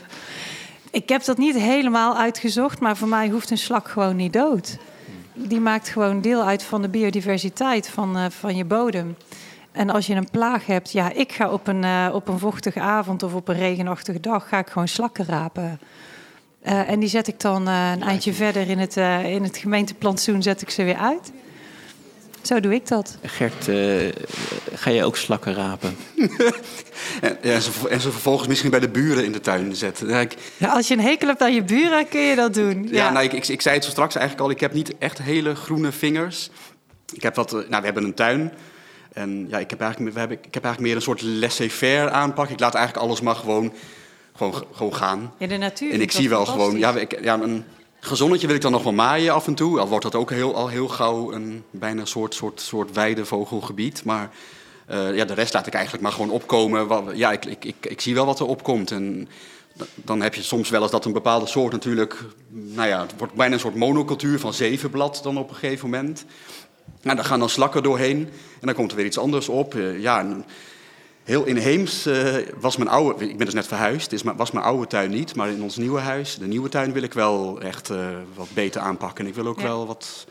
Ik 0.96 1.08
heb 1.08 1.24
dat 1.24 1.38
niet 1.38 1.56
helemaal 1.56 2.16
uitgezocht, 2.16 2.80
maar 2.80 2.96
voor 2.96 3.08
mij 3.08 3.28
hoeft 3.28 3.50
een 3.50 3.58
slak 3.58 3.88
gewoon 3.88 4.16
niet 4.16 4.32
dood. 4.32 4.76
Die 5.34 5.60
maakt 5.60 5.88
gewoon 5.88 6.20
deel 6.20 6.42
uit 6.42 6.62
van 6.62 6.82
de 6.82 6.88
biodiversiteit 6.88 7.88
van, 7.88 8.16
uh, 8.16 8.24
van 8.28 8.56
je 8.56 8.64
bodem. 8.64 9.16
En 9.72 9.90
als 9.90 10.06
je 10.06 10.14
een 10.14 10.30
plaag 10.30 10.66
hebt, 10.66 10.92
ja, 10.92 11.12
ik 11.12 11.32
ga 11.32 11.50
op 11.50 11.66
een, 11.66 11.82
uh, 11.82 12.08
op 12.12 12.28
een 12.28 12.38
vochtige 12.38 12.80
avond 12.80 13.22
of 13.22 13.34
op 13.34 13.48
een 13.48 13.56
regenachtige 13.56 14.20
dag, 14.20 14.48
ga 14.48 14.58
ik 14.58 14.68
gewoon 14.68 14.88
slakken 14.88 15.24
rapen. 15.24 15.80
Uh, 16.66 16.90
en 16.90 17.00
die 17.00 17.08
zet 17.08 17.28
ik 17.28 17.40
dan 17.40 17.66
een 17.66 18.02
eindje 18.02 18.32
verder 18.32 18.68
in 18.70 18.78
het, 18.78 18.96
in 19.24 19.42
het 19.42 19.56
gemeenteplantsoen, 19.56 20.42
zet 20.42 20.62
ik 20.62 20.70
ze 20.70 20.82
weer 20.82 20.98
uit. 20.98 21.32
Zo 22.46 22.60
doe 22.60 22.74
ik 22.74 22.88
dat. 22.88 23.18
Gert, 23.22 23.68
uh, 23.68 24.12
ga 24.74 24.90
je 24.90 25.04
ook 25.04 25.16
slakken 25.16 25.54
rapen? 25.54 25.96
en, 27.20 27.38
ja, 27.42 27.52
en, 27.52 27.62
ze, 27.62 27.70
en, 27.90 28.00
ze, 28.00 28.10
vervolgens 28.10 28.48
misschien 28.48 28.70
bij 28.70 28.80
de 28.80 28.88
buren 28.88 29.24
in 29.24 29.32
de 29.32 29.40
tuin 29.40 29.76
zetten. 29.76 30.08
Ja, 30.08 30.20
ik, 30.20 30.34
ja, 30.56 30.68
als 30.68 30.88
je 30.88 30.94
een 30.94 31.00
hekel 31.00 31.28
hebt 31.28 31.42
aan 31.42 31.54
je 31.54 31.62
buren, 31.62 32.08
kun 32.08 32.20
je 32.20 32.34
dat 32.34 32.54
doen. 32.54 32.82
Ja, 32.82 32.96
ja. 32.96 33.10
Nou, 33.10 33.24
ik, 33.24 33.32
ik, 33.32 33.48
ik, 33.48 33.60
zei 33.60 33.74
het 33.74 33.84
zo 33.84 33.90
straks 33.90 34.14
eigenlijk 34.14 34.46
al. 34.46 34.54
Ik 34.54 34.60
heb 34.60 34.72
niet 34.72 34.98
echt 34.98 35.18
hele 35.18 35.54
groene 35.54 35.92
vingers. 35.92 36.50
Ik 37.12 37.22
heb 37.22 37.34
wat, 37.34 37.50
nou, 37.50 37.66
we 37.68 37.84
hebben 37.84 38.04
een 38.04 38.14
tuin. 38.14 38.52
En 39.12 39.46
ja, 39.48 39.58
ik 39.58 39.70
heb 39.70 39.80
eigenlijk, 39.80 40.12
we 40.12 40.18
hebben, 40.18 40.38
ik 40.42 40.54
heb 40.54 40.64
eigenlijk 40.64 40.80
meer 40.80 40.96
een 40.96 41.02
soort 41.02 41.22
laissez-faire 41.22 42.10
aanpak. 42.10 42.48
Ik 42.48 42.60
laat 42.60 42.74
eigenlijk 42.74 43.06
alles 43.06 43.20
maar 43.20 43.36
gewoon, 43.36 43.72
gewoon, 44.36 44.64
gewoon 44.72 44.94
gaan. 44.94 45.32
Ja, 45.38 45.46
de 45.46 45.56
natuur. 45.56 45.92
En 45.92 46.00
ik 46.00 46.12
zie 46.12 46.28
wel 46.28 46.46
gewoon, 46.46 46.78
ja, 46.78 46.94
ik, 46.94 47.22
ja, 47.22 47.34
een 47.40 47.64
gezonnetje 48.06 48.46
wil 48.46 48.56
ik 48.56 48.62
dan 48.62 48.72
nog 48.72 48.82
wel 48.82 48.92
maaien 48.92 49.34
af 49.34 49.46
en 49.46 49.54
toe. 49.54 49.80
Al 49.80 49.88
wordt 49.88 50.04
dat 50.04 50.14
ook 50.14 50.30
heel, 50.30 50.54
al 50.54 50.68
heel 50.68 50.88
gauw 50.88 51.32
een 51.32 51.64
bijna 51.70 52.04
soort, 52.04 52.34
soort, 52.34 52.60
soort 52.60 52.92
weidevogelgebied. 52.92 54.04
Maar 54.04 54.30
uh, 54.90 55.16
ja, 55.16 55.24
de 55.24 55.34
rest 55.34 55.54
laat 55.54 55.66
ik 55.66 55.72
eigenlijk 55.72 56.02
maar 56.02 56.12
gewoon 56.12 56.30
opkomen. 56.30 57.16
Ja, 57.16 57.32
ik, 57.32 57.44
ik, 57.44 57.64
ik, 57.64 57.76
ik 57.80 58.00
zie 58.00 58.14
wel 58.14 58.26
wat 58.26 58.40
er 58.40 58.46
opkomt. 58.46 58.90
En 58.90 59.28
dan 59.94 60.22
heb 60.22 60.34
je 60.34 60.42
soms 60.42 60.70
wel 60.70 60.82
eens 60.82 60.90
dat 60.90 61.04
een 61.04 61.12
bepaalde 61.12 61.46
soort 61.46 61.72
natuurlijk... 61.72 62.24
Nou 62.48 62.88
ja, 62.88 63.00
het 63.00 63.14
wordt 63.18 63.34
bijna 63.34 63.54
een 63.54 63.60
soort 63.60 63.74
monocultuur 63.74 64.40
van 64.40 64.54
zevenblad 64.54 65.20
dan 65.22 65.38
op 65.38 65.48
een 65.48 65.56
gegeven 65.56 65.90
moment. 65.90 66.24
Nou, 67.02 67.16
daar 67.16 67.24
gaan 67.24 67.38
dan 67.38 67.48
slakken 67.48 67.82
doorheen. 67.82 68.18
En 68.60 68.66
dan 68.66 68.74
komt 68.74 68.90
er 68.90 68.96
weer 68.96 69.06
iets 69.06 69.18
anders 69.18 69.48
op. 69.48 69.74
Uh, 69.74 70.00
ja, 70.00 70.26
heel 71.26 71.44
inheems 71.44 72.06
uh, 72.06 72.34
was 72.60 72.76
mijn 72.76 72.90
oude... 72.90 73.28
Ik 73.28 73.36
ben 73.36 73.46
dus 73.46 73.54
net 73.54 73.66
verhuisd, 73.66 74.10
dus 74.10 74.22
was 74.22 74.50
mijn 74.50 74.64
oude 74.64 74.86
tuin 74.86 75.10
niet. 75.10 75.34
Maar 75.34 75.48
in 75.48 75.62
ons 75.62 75.76
nieuwe 75.76 76.00
huis, 76.00 76.38
de 76.38 76.46
nieuwe 76.46 76.68
tuin, 76.68 76.92
wil 76.92 77.02
ik 77.02 77.12
wel 77.12 77.60
echt 77.60 77.90
uh, 77.90 78.06
wat 78.34 78.48
beter 78.54 78.80
aanpakken. 78.80 79.24
En 79.24 79.30
ik 79.30 79.36
wil 79.36 79.46
ook 79.46 79.60
ja. 79.60 79.66
wel 79.66 79.86
wat... 79.86 80.26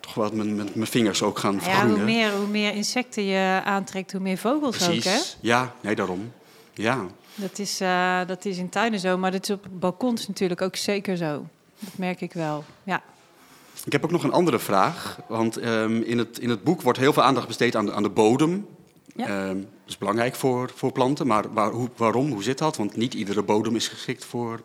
Toch 0.00 0.14
wat 0.14 0.32
mijn, 0.32 0.56
mijn, 0.56 0.68
mijn 0.74 0.86
vingers 0.86 1.22
ook 1.22 1.38
gaan 1.38 1.60
vergroenen. 1.60 1.90
Ja, 1.90 1.96
hoe 1.96 2.04
meer, 2.04 2.32
hoe 2.32 2.46
meer 2.46 2.74
insecten 2.74 3.24
je 3.24 3.60
aantrekt, 3.64 4.12
hoe 4.12 4.20
meer 4.20 4.38
vogels 4.38 4.76
Precies. 4.76 5.06
ook, 5.06 5.12
hè? 5.12 5.20
Ja, 5.40 5.74
nee, 5.80 5.94
daarom. 5.94 6.32
Ja. 6.72 7.06
Dat 7.34 7.58
is, 7.58 7.80
uh, 7.80 8.20
dat 8.26 8.44
is 8.44 8.58
in 8.58 8.68
tuinen 8.68 9.00
zo, 9.00 9.18
maar 9.18 9.30
dat 9.30 9.42
is 9.42 9.50
op 9.50 9.66
balkons 9.70 10.28
natuurlijk 10.28 10.62
ook 10.62 10.76
zeker 10.76 11.16
zo. 11.16 11.46
Dat 11.78 11.96
merk 11.96 12.20
ik 12.20 12.32
wel, 12.32 12.64
ja. 12.82 13.02
Ik 13.84 13.92
heb 13.92 14.04
ook 14.04 14.10
nog 14.10 14.22
een 14.22 14.32
andere 14.32 14.58
vraag. 14.58 15.18
Want 15.26 15.64
um, 15.64 16.02
in, 16.02 16.18
het, 16.18 16.38
in 16.38 16.48
het 16.48 16.64
boek 16.64 16.82
wordt 16.82 16.98
heel 16.98 17.12
veel 17.12 17.22
aandacht 17.22 17.46
besteed 17.46 17.76
aan 17.76 17.86
de, 17.86 17.92
aan 17.92 18.02
de 18.02 18.08
bodem. 18.08 18.66
Ja. 19.18 19.48
Um, 19.48 19.60
dat 19.60 19.88
is 19.88 19.98
belangrijk 19.98 20.34
voor, 20.34 20.70
voor 20.74 20.92
planten, 20.92 21.26
maar 21.26 21.52
waar, 21.52 21.70
hoe, 21.70 21.88
waarom? 21.96 22.30
Hoe 22.32 22.42
zit 22.42 22.58
dat? 22.58 22.76
Want 22.76 22.96
niet 22.96 23.14
iedere 23.14 23.42
bodem 23.42 23.76
is 23.76 23.88
geschikt 23.88 24.24
voor 24.24 24.62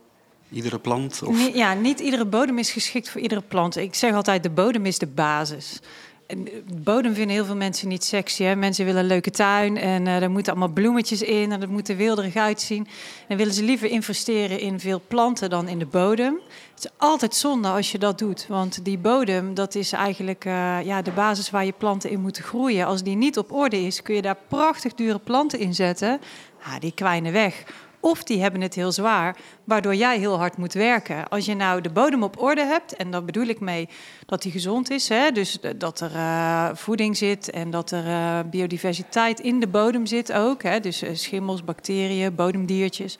iedere 0.51 0.79
plant. 0.79 1.23
Of... 1.23 1.35
Nee, 1.35 1.55
ja, 1.55 1.73
niet 1.73 1.99
iedere 1.99 2.25
bodem 2.25 2.57
is 2.57 2.71
geschikt 2.71 3.09
voor 3.09 3.21
iedere 3.21 3.41
plant. 3.41 3.77
Ik 3.77 3.95
zeg 3.95 4.13
altijd, 4.13 4.43
de 4.43 4.49
bodem 4.49 4.85
is 4.85 4.97
de 4.97 5.07
basis. 5.07 5.79
De 6.27 6.63
bodem 6.83 7.13
vinden 7.13 7.35
heel 7.35 7.45
veel 7.45 7.55
mensen 7.55 7.87
niet 7.87 8.03
sexy. 8.03 8.43
Hè? 8.43 8.55
Mensen 8.55 8.85
willen 8.85 9.01
een 9.01 9.07
leuke 9.07 9.31
tuin 9.31 9.77
en 9.77 10.05
uh, 10.05 10.21
er 10.21 10.31
moeten 10.31 10.51
allemaal 10.51 10.73
bloemetjes 10.73 11.21
in 11.21 11.51
en 11.51 11.59
dat 11.59 11.69
moet 11.69 11.89
er 11.89 11.95
wilderig 11.95 12.35
uitzien. 12.35 12.87
En 13.27 13.37
willen 13.37 13.53
ze 13.53 13.63
liever 13.63 13.89
investeren 13.89 14.59
in 14.59 14.79
veel 14.79 15.01
planten 15.07 15.49
dan 15.49 15.67
in 15.67 15.79
de 15.79 15.85
bodem. 15.85 16.39
Het 16.75 16.83
is 16.83 16.89
altijd 16.97 17.35
zonde 17.35 17.67
als 17.67 17.91
je 17.91 17.97
dat 17.97 18.19
doet, 18.19 18.45
want 18.47 18.85
die 18.85 18.97
bodem 18.97 19.53
dat 19.53 19.75
is 19.75 19.91
eigenlijk 19.91 20.45
uh, 20.45 20.83
ja, 20.83 21.01
de 21.01 21.11
basis 21.11 21.49
waar 21.49 21.65
je 21.65 21.73
planten 21.77 22.09
in 22.09 22.21
moeten 22.21 22.43
groeien. 22.43 22.85
Als 22.85 23.03
die 23.03 23.15
niet 23.15 23.37
op 23.37 23.51
orde 23.51 23.81
is, 23.81 24.01
kun 24.01 24.15
je 24.15 24.21
daar 24.21 24.37
prachtig 24.47 24.93
dure 24.93 25.19
planten 25.19 25.59
in 25.59 25.75
zetten. 25.75 26.21
Ah, 26.63 26.79
die 26.79 26.91
kwijnen 26.91 27.31
weg. 27.31 27.63
Of 28.03 28.23
die 28.23 28.41
hebben 28.41 28.61
het 28.61 28.73
heel 28.73 28.91
zwaar, 28.91 29.37
waardoor 29.63 29.95
jij 29.95 30.17
heel 30.17 30.37
hard 30.37 30.57
moet 30.57 30.73
werken. 30.73 31.29
Als 31.29 31.45
je 31.45 31.55
nou 31.55 31.81
de 31.81 31.89
bodem 31.89 32.23
op 32.23 32.41
orde 32.41 32.65
hebt, 32.65 32.95
en 32.95 33.11
daar 33.11 33.25
bedoel 33.25 33.45
ik 33.45 33.59
mee 33.59 33.89
dat 34.25 34.41
die 34.41 34.51
gezond 34.51 34.89
is, 34.89 35.09
hè, 35.09 35.31
dus 35.31 35.59
dat 35.75 35.99
er 35.99 36.11
uh, 36.11 36.69
voeding 36.73 37.17
zit 37.17 37.49
en 37.49 37.71
dat 37.71 37.91
er 37.91 38.05
uh, 38.05 38.39
biodiversiteit 38.49 39.39
in 39.39 39.59
de 39.59 39.67
bodem 39.67 40.05
zit 40.05 40.33
ook, 40.33 40.63
hè, 40.63 40.79
dus 40.79 41.03
uh, 41.03 41.09
schimmels, 41.13 41.63
bacteriën, 41.63 42.35
bodemdiertjes, 42.35 43.17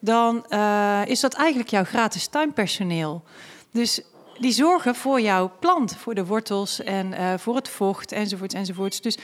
dan 0.00 0.44
is 1.06 1.20
dat 1.20 1.34
eigenlijk 1.34 1.70
jouw 1.70 1.84
gratis 1.84 2.26
tuinpersoneel. 2.26 3.22
Dus 3.72 4.00
die 4.38 4.52
zorgen 4.52 4.94
voor 4.94 5.20
jouw 5.20 5.52
plant, 5.60 5.96
voor 5.96 6.14
de 6.14 6.26
wortels 6.26 6.82
en 6.82 7.38
voor 7.40 7.54
het 7.56 7.68
vocht 7.68 8.12
enzovoorts 8.12 8.54
enzovoorts. 8.54 9.00
Dus 9.00 9.18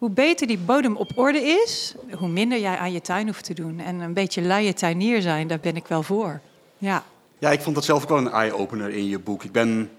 hoe 0.00 0.10
beter 0.10 0.46
die 0.46 0.58
bodem 0.58 0.96
op 0.96 1.10
orde 1.14 1.40
is, 1.40 1.94
hoe 2.12 2.28
minder 2.28 2.60
jij 2.60 2.76
aan 2.76 2.92
je 2.92 3.00
tuin 3.00 3.26
hoeft 3.26 3.44
te 3.44 3.54
doen. 3.54 3.80
En 3.80 4.00
een 4.00 4.12
beetje 4.12 4.42
luie 4.42 4.72
tuinier 4.72 5.22
zijn, 5.22 5.48
daar 5.48 5.60
ben 5.60 5.76
ik 5.76 5.86
wel 5.86 6.02
voor. 6.02 6.40
Ja. 6.78 7.04
Ja, 7.38 7.50
ik 7.50 7.60
vond 7.60 7.74
dat 7.74 7.84
zelf 7.84 8.02
ook 8.02 8.08
wel 8.08 8.18
een 8.18 8.30
eye-opener 8.30 8.90
in 8.90 9.08
je 9.08 9.18
boek. 9.18 9.44
Ik 9.44 9.52
ben, 9.52 9.90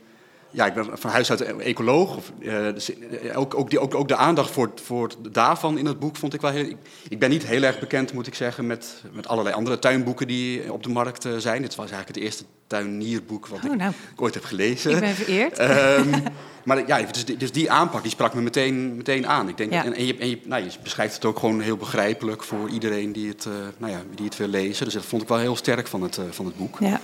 ja, 0.51 0.65
ik 0.65 0.73
ben 0.73 0.87
van 0.93 1.11
huis 1.11 1.29
uit 1.29 1.41
ecoloog. 1.41 2.15
Of, 2.15 2.31
uh, 2.39 2.73
dus, 2.73 2.89
uh, 2.89 3.37
ook, 3.39 3.55
ook, 3.55 3.69
die, 3.69 3.79
ook, 3.79 3.95
ook 3.95 4.07
de 4.07 4.15
aandacht 4.15 4.51
voor, 4.51 4.71
voor 4.83 5.09
daarvan 5.31 5.77
in 5.77 5.85
het 5.85 5.99
boek 5.99 6.15
vond 6.15 6.33
ik 6.33 6.41
wel 6.41 6.51
heel... 6.51 6.65
Ik, 6.65 6.77
ik, 7.09 7.19
ben 7.19 7.29
niet 7.29 7.45
heel 7.45 7.63
erg 7.63 7.79
bekend, 7.79 8.13
moet 8.13 8.27
ik 8.27 8.35
zeggen, 8.35 8.67
met, 8.67 9.03
met 9.11 9.27
allerlei 9.27 9.55
andere 9.55 9.79
tuinboeken 9.79 10.27
die 10.27 10.73
op 10.73 10.83
de 10.83 10.89
markt 10.89 11.25
uh, 11.25 11.37
zijn. 11.37 11.61
Dit 11.61 11.75
was 11.75 11.91
eigenlijk 11.91 12.15
het 12.15 12.25
eerste 12.25 12.43
tuinierboek 12.67 13.47
wat 13.47 13.59
oh, 13.65 13.75
nou, 13.75 13.93
ik 14.11 14.21
ooit 14.21 14.33
heb 14.33 14.43
gelezen. 14.43 14.91
Ik 14.91 14.99
ben 14.99 15.15
vereerd. 15.15 15.59
Um, 15.59 16.23
maar 16.65 16.87
ja, 16.87 17.01
dus, 17.01 17.25
dus, 17.25 17.51
die 17.51 17.71
aanpak 17.71 18.01
die 18.01 18.11
sprak 18.11 18.33
me 18.33 18.41
meteen, 18.41 18.95
meteen 18.95 19.27
aan. 19.27 19.49
Ik 19.49 19.57
denk, 19.57 19.73
ja. 19.73 19.85
en, 19.85 19.93
en, 19.93 20.05
je, 20.05 20.17
en 20.17 20.29
je, 20.29 20.39
nou, 20.45 20.63
je, 20.63 20.69
beschrijft 20.83 21.15
het 21.15 21.25
ook 21.25 21.39
gewoon 21.39 21.59
heel 21.59 21.77
begrijpelijk 21.77 22.43
voor 22.43 22.69
iedereen 22.69 23.11
die 23.11 23.27
het, 23.27 23.45
uh, 23.45 23.53
nou 23.77 23.91
ja, 23.91 24.01
die 24.15 24.25
het 24.25 24.37
wil 24.37 24.47
lezen. 24.47 24.85
Dus 24.85 24.93
dat 24.93 25.05
vond 25.05 25.21
ik 25.21 25.27
wel 25.27 25.37
heel 25.37 25.55
sterk 25.55 25.87
van 25.87 26.01
het, 26.01 26.19
van 26.29 26.45
het 26.45 26.57
boek. 26.57 26.79
Ja. 26.79 26.99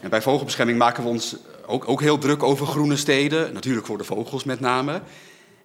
En 0.00 0.10
bij 0.10 0.22
vogelbescherming 0.22 0.78
maken 0.78 1.02
we 1.02 1.08
ons 1.08 1.36
ook, 1.68 1.88
ook 1.88 2.00
heel 2.00 2.18
druk 2.18 2.42
over 2.42 2.66
groene 2.66 2.96
steden. 2.96 3.52
Natuurlijk 3.52 3.86
voor 3.86 3.98
de 3.98 4.04
vogels 4.04 4.44
met 4.44 4.60
name. 4.60 5.00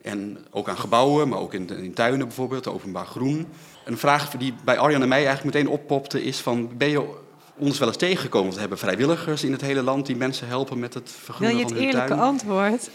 En 0.02 0.38
ook 0.52 0.70
aan 0.70 0.78
gebouwen, 0.78 1.30
maar 1.30 1.40
ook 1.40 1.54
in, 1.54 1.70
in 1.70 1.94
tuinen 1.94 2.28
bijvoorbeeld, 2.28 2.68
openbaar 2.68 3.06
groen. 3.06 3.48
Een 3.86 3.98
vraag 3.98 4.30
die 4.30 4.54
bij 4.64 4.78
Arjan 4.78 5.02
en 5.02 5.08
mij 5.08 5.26
eigenlijk 5.26 5.56
meteen 5.56 5.72
oppopte 5.74 6.24
is 6.24 6.40
van... 6.40 6.78
ben 6.78 6.90
je 6.90 7.22
ons 7.58 7.80
wel 7.80 7.88
eens 7.88 7.98
tegengekomen. 7.98 8.54
We 8.54 8.60
hebben 8.60 8.78
vrijwilligers 8.78 9.44
in 9.44 9.52
het 9.52 9.62
hele 9.62 9.82
land 9.82 10.06
die 10.06 10.16
mensen 10.16 10.48
helpen 10.48 10.80
met 10.80 10.94
het 10.94 11.12
vergroenen 11.24 11.62
van 11.62 11.76
hun 11.78 11.92
tuin. 11.92 11.92
Wil 11.92 11.92
je 11.92 11.98
het 11.98 12.08
eerlijke 12.08 12.24
antwoord? 12.24 12.90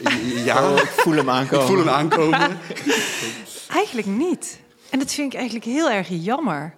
Ja, 0.44 0.68
ik 0.82 0.92
voel 0.96 1.14
hem 1.14 1.30
aankomen. 1.30 1.66
Ik 1.66 1.72
voel 1.72 1.78
hem 1.78 1.94
aankomen. 1.94 2.38
eigenlijk 3.80 4.06
niet. 4.06 4.60
En 4.90 4.98
dat 4.98 5.12
vind 5.12 5.32
ik 5.32 5.38
eigenlijk 5.38 5.68
heel 5.70 5.90
erg 5.90 6.08
jammer. 6.10 6.74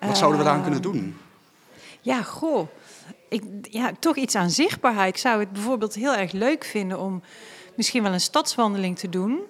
Wat 0.00 0.18
zouden 0.18 0.38
we 0.38 0.44
daaraan 0.44 0.62
kunnen 0.62 0.82
doen? 0.82 1.16
Ja, 2.00 2.22
goh. 2.22 2.68
Ik, 3.30 3.42
ja, 3.62 3.92
toch 3.98 4.16
iets 4.16 4.34
aan 4.34 4.50
zichtbaarheid. 4.50 5.14
Ik 5.14 5.20
zou 5.20 5.40
het 5.40 5.52
bijvoorbeeld 5.52 5.94
heel 5.94 6.14
erg 6.14 6.32
leuk 6.32 6.64
vinden 6.64 6.98
om 6.98 7.22
misschien 7.76 8.02
wel 8.02 8.12
een 8.12 8.20
stadswandeling 8.20 8.98
te 8.98 9.08
doen 9.08 9.40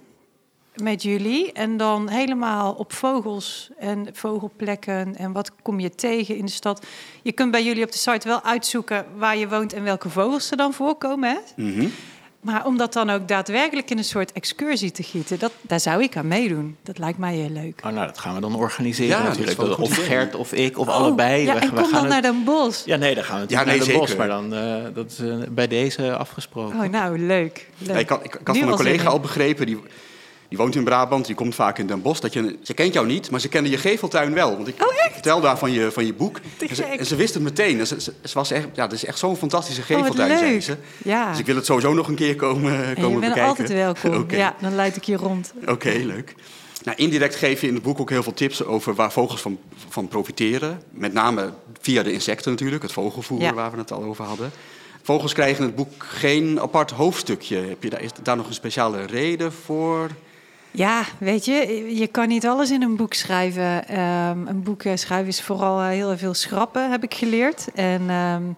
met 0.74 1.02
jullie. 1.02 1.52
En 1.52 1.76
dan 1.76 2.08
helemaal 2.08 2.72
op 2.72 2.92
vogels 2.92 3.70
en 3.78 4.08
vogelplekken 4.12 5.16
en 5.16 5.32
wat 5.32 5.52
kom 5.62 5.80
je 5.80 5.90
tegen 5.90 6.36
in 6.36 6.44
de 6.44 6.50
stad. 6.50 6.86
Je 7.22 7.32
kunt 7.32 7.50
bij 7.50 7.64
jullie 7.64 7.84
op 7.84 7.92
de 7.92 7.98
site 7.98 8.28
wel 8.28 8.42
uitzoeken 8.42 9.06
waar 9.16 9.36
je 9.36 9.48
woont 9.48 9.72
en 9.72 9.82
welke 9.82 10.10
vogels 10.10 10.50
er 10.50 10.56
dan 10.56 10.72
voorkomen. 10.72 11.30
Hè? 11.30 11.62
-hmm. 11.62 11.92
Maar 12.40 12.66
om 12.66 12.76
dat 12.76 12.92
dan 12.92 13.10
ook 13.10 13.28
daadwerkelijk 13.28 13.90
in 13.90 13.98
een 13.98 14.04
soort 14.04 14.32
excursie 14.32 14.90
te 14.90 15.02
gieten, 15.02 15.38
dat, 15.38 15.52
daar 15.60 15.80
zou 15.80 16.02
ik 16.02 16.16
aan 16.16 16.28
meedoen. 16.28 16.76
Dat 16.82 16.98
lijkt 16.98 17.18
mij 17.18 17.34
heel 17.34 17.50
leuk. 17.50 17.80
Oh, 17.84 17.92
nou, 17.92 18.06
dat 18.06 18.18
gaan 18.18 18.34
we 18.34 18.40
dan 18.40 18.54
organiseren 18.54 19.18
ja, 19.18 19.22
natuurlijk. 19.22 19.78
Of 19.78 19.96
Gert 19.96 20.34
of 20.34 20.52
ik 20.52 20.78
of 20.78 20.88
oh, 20.88 20.94
allebei. 20.94 21.42
Ja, 21.42 21.54
we, 21.54 21.60
en 21.60 21.74
we 21.74 21.80
kom 21.80 21.92
dan 21.92 22.08
naar 22.08 22.22
Den 22.22 22.44
Bosch. 22.44 22.84
Ja, 22.84 22.96
nee, 22.96 23.14
dan 23.14 23.24
gaan 23.24 23.34
we 23.34 23.40
natuurlijk 23.40 23.68
ja, 23.68 23.76
nee, 23.76 23.78
naar 23.78 23.88
Den 23.88 23.98
Bosch. 23.98 24.16
Maar 24.16 24.28
dan, 24.28 24.54
uh, 24.54 24.94
dat 24.94 25.10
is 25.10 25.20
uh, 25.20 25.34
bij 25.50 25.66
deze 25.66 26.16
afgesproken. 26.16 26.80
Oh, 26.80 26.88
nou, 26.88 27.18
leuk. 27.18 27.68
leuk. 27.78 27.96
ik 27.96 28.08
had, 28.08 28.24
ik, 28.24 28.34
ik 28.34 28.46
had 28.46 28.58
van 28.58 28.68
een 28.68 28.74
collega 28.74 29.08
al 29.08 29.20
begrepen, 29.20 29.66
die, 29.66 29.80
die 30.50 30.58
woont 30.58 30.74
in 30.74 30.84
Brabant, 30.84 31.26
die 31.26 31.34
komt 31.34 31.54
vaak 31.54 31.78
in 31.78 31.86
Den 31.86 32.02
Bosch. 32.02 32.20
Dat 32.20 32.32
je, 32.32 32.58
ze 32.62 32.74
kent 32.74 32.94
jou 32.94 33.06
niet, 33.06 33.30
maar 33.30 33.40
ze 33.40 33.48
kende 33.48 33.70
je 33.70 33.78
geveltuin 33.78 34.34
wel. 34.34 34.56
Want 34.56 34.68
ik, 34.68 34.82
oh, 34.82 35.12
vertel 35.12 35.40
daar 35.40 35.58
van 35.58 35.72
je, 35.72 35.90
van 35.90 36.06
je 36.06 36.14
boek. 36.14 36.40
En 36.68 36.76
ze, 36.76 36.84
en 36.84 37.06
ze, 37.06 37.16
wist 37.16 37.34
het 37.34 37.42
meteen. 37.42 37.86
Ze, 37.86 38.00
ze, 38.00 38.12
ze, 38.24 38.34
was 38.34 38.50
echt, 38.50 38.66
ja, 38.74 38.82
het 38.82 38.92
is 38.92 39.04
echt 39.04 39.18
zo'n 39.18 39.36
fantastische 39.36 39.80
oh, 39.80 39.86
geveltuin, 39.86 40.54
oh, 40.54 40.60
ze. 40.60 40.76
Ja. 40.98 41.30
Dus 41.30 41.38
ik 41.38 41.46
wil 41.46 41.54
het 41.54 41.66
sowieso 41.66 41.94
nog 41.94 42.08
een 42.08 42.14
keer 42.14 42.36
komen, 42.36 42.94
komen 42.94 43.20
bekijken. 43.20 43.28
Je 43.28 43.34
bent 43.34 43.46
altijd 43.46 43.68
welkom. 43.68 44.14
okay. 44.22 44.38
Ja, 44.38 44.54
dan 44.60 44.74
leid 44.74 44.96
ik 44.96 45.04
je 45.04 45.16
rond. 45.16 45.52
Oké, 45.60 45.70
okay, 45.70 46.02
leuk. 46.02 46.34
Nou, 46.84 46.96
indirect 46.96 47.34
geef 47.34 47.60
je 47.60 47.66
in 47.66 47.74
het 47.74 47.82
boek 47.82 48.00
ook 48.00 48.10
heel 48.10 48.22
veel 48.22 48.34
tips 48.34 48.64
over 48.64 48.94
waar 48.94 49.12
vogels 49.12 49.40
van, 49.40 49.58
van 49.88 50.08
profiteren. 50.08 50.82
Met 50.90 51.12
name 51.12 51.52
via 51.80 52.02
de 52.02 52.12
insecten 52.12 52.50
natuurlijk, 52.50 52.82
het 52.82 52.92
vogelvoer 52.92 53.40
ja. 53.40 53.54
waar 53.54 53.70
we 53.70 53.78
het 53.78 53.92
al 53.92 54.02
over 54.02 54.24
hadden. 54.24 54.50
Vogels 55.02 55.32
krijgen 55.32 55.58
in 55.58 55.66
het 55.66 55.74
boek 55.74 55.92
geen 55.98 56.60
apart 56.60 56.90
hoofdstukje. 56.90 57.56
Heb 57.56 57.82
je 57.82 57.90
daar, 57.90 58.02
is 58.02 58.10
daar 58.22 58.36
nog 58.36 58.46
een 58.46 58.54
speciale 58.54 59.04
reden 59.04 59.52
voor? 59.52 60.10
Ja, 60.72 61.04
weet 61.18 61.44
je, 61.44 61.84
je 61.96 62.06
kan 62.06 62.28
niet 62.28 62.46
alles 62.46 62.70
in 62.70 62.82
een 62.82 62.96
boek 62.96 63.14
schrijven. 63.14 63.98
Um, 64.00 64.46
een 64.46 64.62
boek 64.62 64.82
schrijven 64.94 65.28
is 65.28 65.42
vooral 65.42 65.82
heel 65.82 66.18
veel 66.18 66.34
schrappen, 66.34 66.90
heb 66.90 67.02
ik 67.02 67.14
geleerd. 67.14 67.68
En 67.74 68.10
um, 68.10 68.56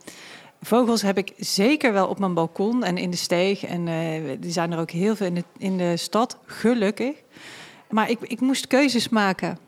vogels 0.62 1.02
heb 1.02 1.18
ik 1.18 1.32
zeker 1.36 1.92
wel 1.92 2.06
op 2.06 2.18
mijn 2.18 2.34
balkon 2.34 2.84
en 2.84 2.96
in 2.96 3.10
de 3.10 3.16
steeg. 3.16 3.64
En 3.64 3.86
uh, 3.86 4.30
die 4.38 4.52
zijn 4.52 4.72
er 4.72 4.78
ook 4.78 4.90
heel 4.90 5.16
veel 5.16 5.26
in 5.26 5.34
de, 5.34 5.44
in 5.58 5.76
de 5.76 5.96
stad, 5.96 6.38
gelukkig. 6.46 7.14
Maar 7.90 8.10
ik, 8.10 8.18
ik 8.20 8.40
moest 8.40 8.66
keuzes 8.66 9.08
maken. 9.08 9.58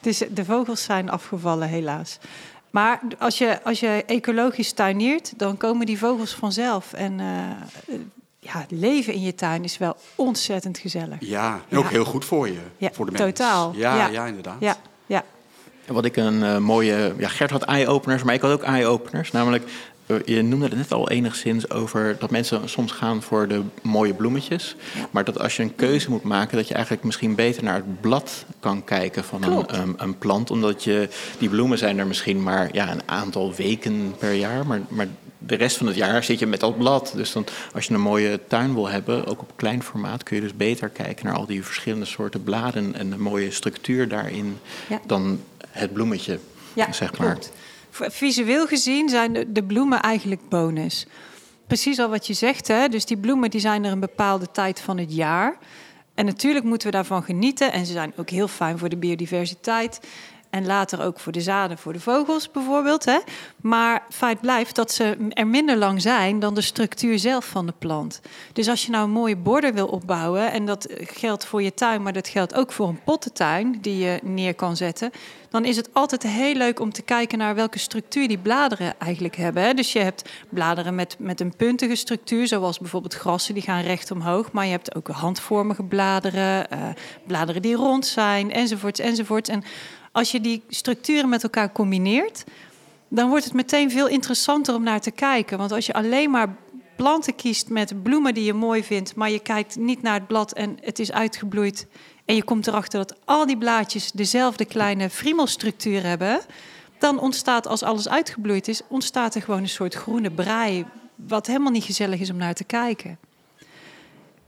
Dus 0.00 0.22
de 0.30 0.44
vogels 0.44 0.82
zijn 0.82 1.10
afgevallen, 1.10 1.68
helaas. 1.68 2.18
Maar 2.70 3.00
als 3.18 3.38
je, 3.38 3.62
als 3.62 3.80
je 3.80 4.02
ecologisch 4.06 4.72
tuiniert, 4.72 5.38
dan 5.38 5.56
komen 5.56 5.86
die 5.86 5.98
vogels 5.98 6.34
vanzelf. 6.34 6.92
En 6.92 7.20
ja, 8.44 8.66
leven 8.68 9.12
in 9.12 9.22
je 9.22 9.34
tuin 9.34 9.64
is 9.64 9.78
wel 9.78 9.96
ontzettend 10.14 10.78
gezellig. 10.78 11.16
Ja, 11.20 11.60
en 11.68 11.78
ook 11.78 11.90
heel 11.90 12.04
goed 12.04 12.24
voor 12.24 12.46
je, 12.46 12.60
ja, 12.76 12.90
voor 12.92 13.04
de 13.04 13.12
mensen. 13.12 13.34
Totaal. 13.34 13.72
Ja, 13.76 13.96
ja, 13.96 14.06
ja. 14.06 14.26
inderdaad. 14.26 14.56
Ja, 14.60 14.76
ja. 15.06 15.24
En 15.84 15.94
wat 15.94 16.04
ik 16.04 16.16
een 16.16 16.40
uh, 16.40 16.58
mooie... 16.58 17.14
Ja, 17.18 17.28
Gert 17.28 17.50
had 17.50 17.62
eye-openers, 17.62 18.22
maar 18.22 18.34
ik 18.34 18.40
had 18.40 18.50
ook 18.50 18.62
eye-openers. 18.62 19.30
Namelijk, 19.30 19.64
uh, 20.06 20.16
je 20.24 20.42
noemde 20.42 20.66
het 20.66 20.76
net 20.76 20.92
al 20.92 21.10
enigszins 21.10 21.70
over 21.70 22.16
dat 22.18 22.30
mensen 22.30 22.68
soms 22.68 22.92
gaan 22.92 23.22
voor 23.22 23.48
de 23.48 23.62
mooie 23.82 24.14
bloemetjes. 24.14 24.76
Ja. 24.94 25.08
Maar 25.10 25.24
dat 25.24 25.38
als 25.38 25.56
je 25.56 25.62
een 25.62 25.74
keuze 25.74 26.10
moet 26.10 26.22
maken, 26.22 26.56
dat 26.56 26.68
je 26.68 26.74
eigenlijk 26.74 27.04
misschien 27.04 27.34
beter 27.34 27.62
naar 27.62 27.74
het 27.74 28.00
blad 28.00 28.44
kan 28.60 28.84
kijken 28.84 29.24
van 29.24 29.42
een, 29.42 29.80
um, 29.80 29.94
een, 29.96 30.18
plant. 30.18 30.50
Omdat 30.50 30.84
je, 30.84 31.08
die 31.38 31.48
bloemen 31.48 31.78
zijn 31.78 31.98
er 31.98 32.06
misschien 32.06 32.42
maar 32.42 32.68
ja, 32.72 32.90
een 32.90 33.02
aantal 33.04 33.54
weken 33.54 34.14
per 34.18 34.32
jaar. 34.32 34.66
Maar, 34.66 34.80
maar 34.88 35.08
de 35.46 35.54
rest 35.54 35.76
van 35.76 35.86
het 35.86 35.96
jaar 35.96 36.24
zit 36.24 36.38
je 36.38 36.46
met 36.46 36.60
dat 36.60 36.78
blad. 36.78 37.12
Dus 37.16 37.32
dan, 37.32 37.46
als 37.74 37.86
je 37.86 37.94
een 37.94 38.00
mooie 38.00 38.40
tuin 38.48 38.74
wil 38.74 38.88
hebben, 38.88 39.26
ook 39.26 39.40
op 39.40 39.52
klein 39.56 39.82
formaat, 39.82 40.22
kun 40.22 40.36
je 40.36 40.42
dus 40.42 40.56
beter 40.56 40.88
kijken 40.88 41.26
naar 41.26 41.34
al 41.34 41.46
die 41.46 41.64
verschillende 41.64 42.04
soorten 42.04 42.42
bladen 42.42 42.94
en 42.94 43.10
de 43.10 43.18
mooie 43.18 43.50
structuur 43.50 44.08
daarin 44.08 44.58
ja. 44.88 45.00
dan 45.06 45.40
het 45.68 45.92
bloemetje. 45.92 46.38
Ja, 46.72 46.92
zeg 46.92 47.18
maar. 47.18 47.32
Klopt. 47.32 47.52
Visueel 47.90 48.66
gezien 48.66 49.08
zijn 49.08 49.44
de 49.48 49.62
bloemen 49.62 50.00
eigenlijk 50.00 50.48
bonus. 50.48 51.06
Precies 51.66 51.98
al 51.98 52.08
wat 52.08 52.26
je 52.26 52.34
zegt, 52.34 52.68
hè? 52.68 52.88
dus 52.88 53.04
die 53.04 53.16
bloemen 53.16 53.50
die 53.50 53.60
zijn 53.60 53.84
er 53.84 53.92
een 53.92 54.00
bepaalde 54.00 54.50
tijd 54.52 54.80
van 54.80 54.98
het 54.98 55.14
jaar. 55.14 55.58
En 56.14 56.24
natuurlijk 56.24 56.64
moeten 56.64 56.88
we 56.88 56.94
daarvan 56.94 57.22
genieten. 57.22 57.72
En 57.72 57.86
ze 57.86 57.92
zijn 57.92 58.12
ook 58.16 58.30
heel 58.30 58.48
fijn 58.48 58.78
voor 58.78 58.88
de 58.88 58.96
biodiversiteit. 58.96 60.00
En 60.54 60.66
later 60.66 61.02
ook 61.02 61.20
voor 61.20 61.32
de 61.32 61.40
zaden, 61.40 61.78
voor 61.78 61.92
de 61.92 62.00
vogels 62.00 62.50
bijvoorbeeld. 62.50 63.04
Hè? 63.04 63.18
Maar 63.60 64.02
feit 64.10 64.40
blijft 64.40 64.74
dat 64.74 64.92
ze 64.92 65.16
er 65.30 65.46
minder 65.46 65.76
lang 65.76 66.02
zijn 66.02 66.38
dan 66.38 66.54
de 66.54 66.60
structuur 66.60 67.18
zelf 67.18 67.44
van 67.44 67.66
de 67.66 67.74
plant. 67.78 68.20
Dus 68.52 68.68
als 68.68 68.84
je 68.84 68.90
nou 68.90 69.04
een 69.04 69.10
mooie 69.10 69.36
border 69.36 69.74
wil 69.74 69.86
opbouwen, 69.86 70.52
en 70.52 70.66
dat 70.66 70.86
geldt 70.98 71.46
voor 71.46 71.62
je 71.62 71.74
tuin, 71.74 72.02
maar 72.02 72.12
dat 72.12 72.28
geldt 72.28 72.54
ook 72.54 72.72
voor 72.72 72.88
een 72.88 73.02
pottentuin 73.04 73.78
die 73.80 73.98
je 73.98 74.18
neer 74.22 74.54
kan 74.54 74.76
zetten, 74.76 75.10
dan 75.50 75.64
is 75.64 75.76
het 75.76 75.88
altijd 75.92 76.22
heel 76.22 76.54
leuk 76.54 76.80
om 76.80 76.92
te 76.92 77.02
kijken 77.02 77.38
naar 77.38 77.54
welke 77.54 77.78
structuur 77.78 78.28
die 78.28 78.38
bladeren 78.38 78.94
eigenlijk 78.98 79.36
hebben. 79.36 79.62
Hè? 79.62 79.74
Dus 79.74 79.92
je 79.92 79.98
hebt 79.98 80.30
bladeren 80.48 80.94
met, 80.94 81.16
met 81.18 81.40
een 81.40 81.56
puntige 81.56 81.94
structuur, 81.94 82.46
zoals 82.46 82.78
bijvoorbeeld 82.78 83.14
grassen, 83.14 83.54
die 83.54 83.62
gaan 83.62 83.82
recht 83.82 84.10
omhoog. 84.10 84.52
Maar 84.52 84.64
je 84.64 84.70
hebt 84.70 84.94
ook 84.94 85.08
handvormige 85.08 85.82
bladeren, 85.82 86.66
uh, 86.72 86.78
bladeren 87.26 87.62
die 87.62 87.76
rond 87.76 88.06
zijn, 88.06 88.52
enzovoorts, 88.52 89.00
enzovoorts. 89.00 89.48
En 89.48 89.64
als 90.14 90.30
je 90.30 90.40
die 90.40 90.62
structuren 90.68 91.28
met 91.28 91.42
elkaar 91.42 91.72
combineert, 91.72 92.44
dan 93.08 93.28
wordt 93.28 93.44
het 93.44 93.52
meteen 93.52 93.90
veel 93.90 94.08
interessanter 94.08 94.74
om 94.74 94.82
naar 94.82 95.00
te 95.00 95.10
kijken. 95.10 95.58
Want 95.58 95.72
als 95.72 95.86
je 95.86 95.92
alleen 95.92 96.30
maar 96.30 96.56
planten 96.96 97.34
kiest 97.34 97.68
met 97.68 98.02
bloemen 98.02 98.34
die 98.34 98.44
je 98.44 98.52
mooi 98.52 98.84
vindt, 98.84 99.14
maar 99.14 99.30
je 99.30 99.38
kijkt 99.38 99.76
niet 99.76 100.02
naar 100.02 100.14
het 100.14 100.26
blad 100.26 100.52
en 100.52 100.78
het 100.80 100.98
is 100.98 101.12
uitgebloeid. 101.12 101.86
En 102.24 102.34
je 102.34 102.44
komt 102.44 102.66
erachter 102.66 102.98
dat 102.98 103.16
al 103.24 103.46
die 103.46 103.58
blaadjes 103.58 104.12
dezelfde 104.12 104.64
kleine 104.64 105.10
friemelstructuur 105.10 106.02
hebben. 106.02 106.40
Dan 106.98 107.20
ontstaat, 107.20 107.66
als 107.66 107.82
alles 107.82 108.08
uitgebloeid 108.08 108.68
is, 108.68 108.82
ontstaat 108.88 109.34
er 109.34 109.42
gewoon 109.42 109.60
een 109.60 109.68
soort 109.68 109.94
groene 109.94 110.30
brei. 110.30 110.84
Wat 111.14 111.46
helemaal 111.46 111.72
niet 111.72 111.84
gezellig 111.84 112.20
is 112.20 112.30
om 112.30 112.36
naar 112.36 112.54
te 112.54 112.64
kijken. 112.64 113.18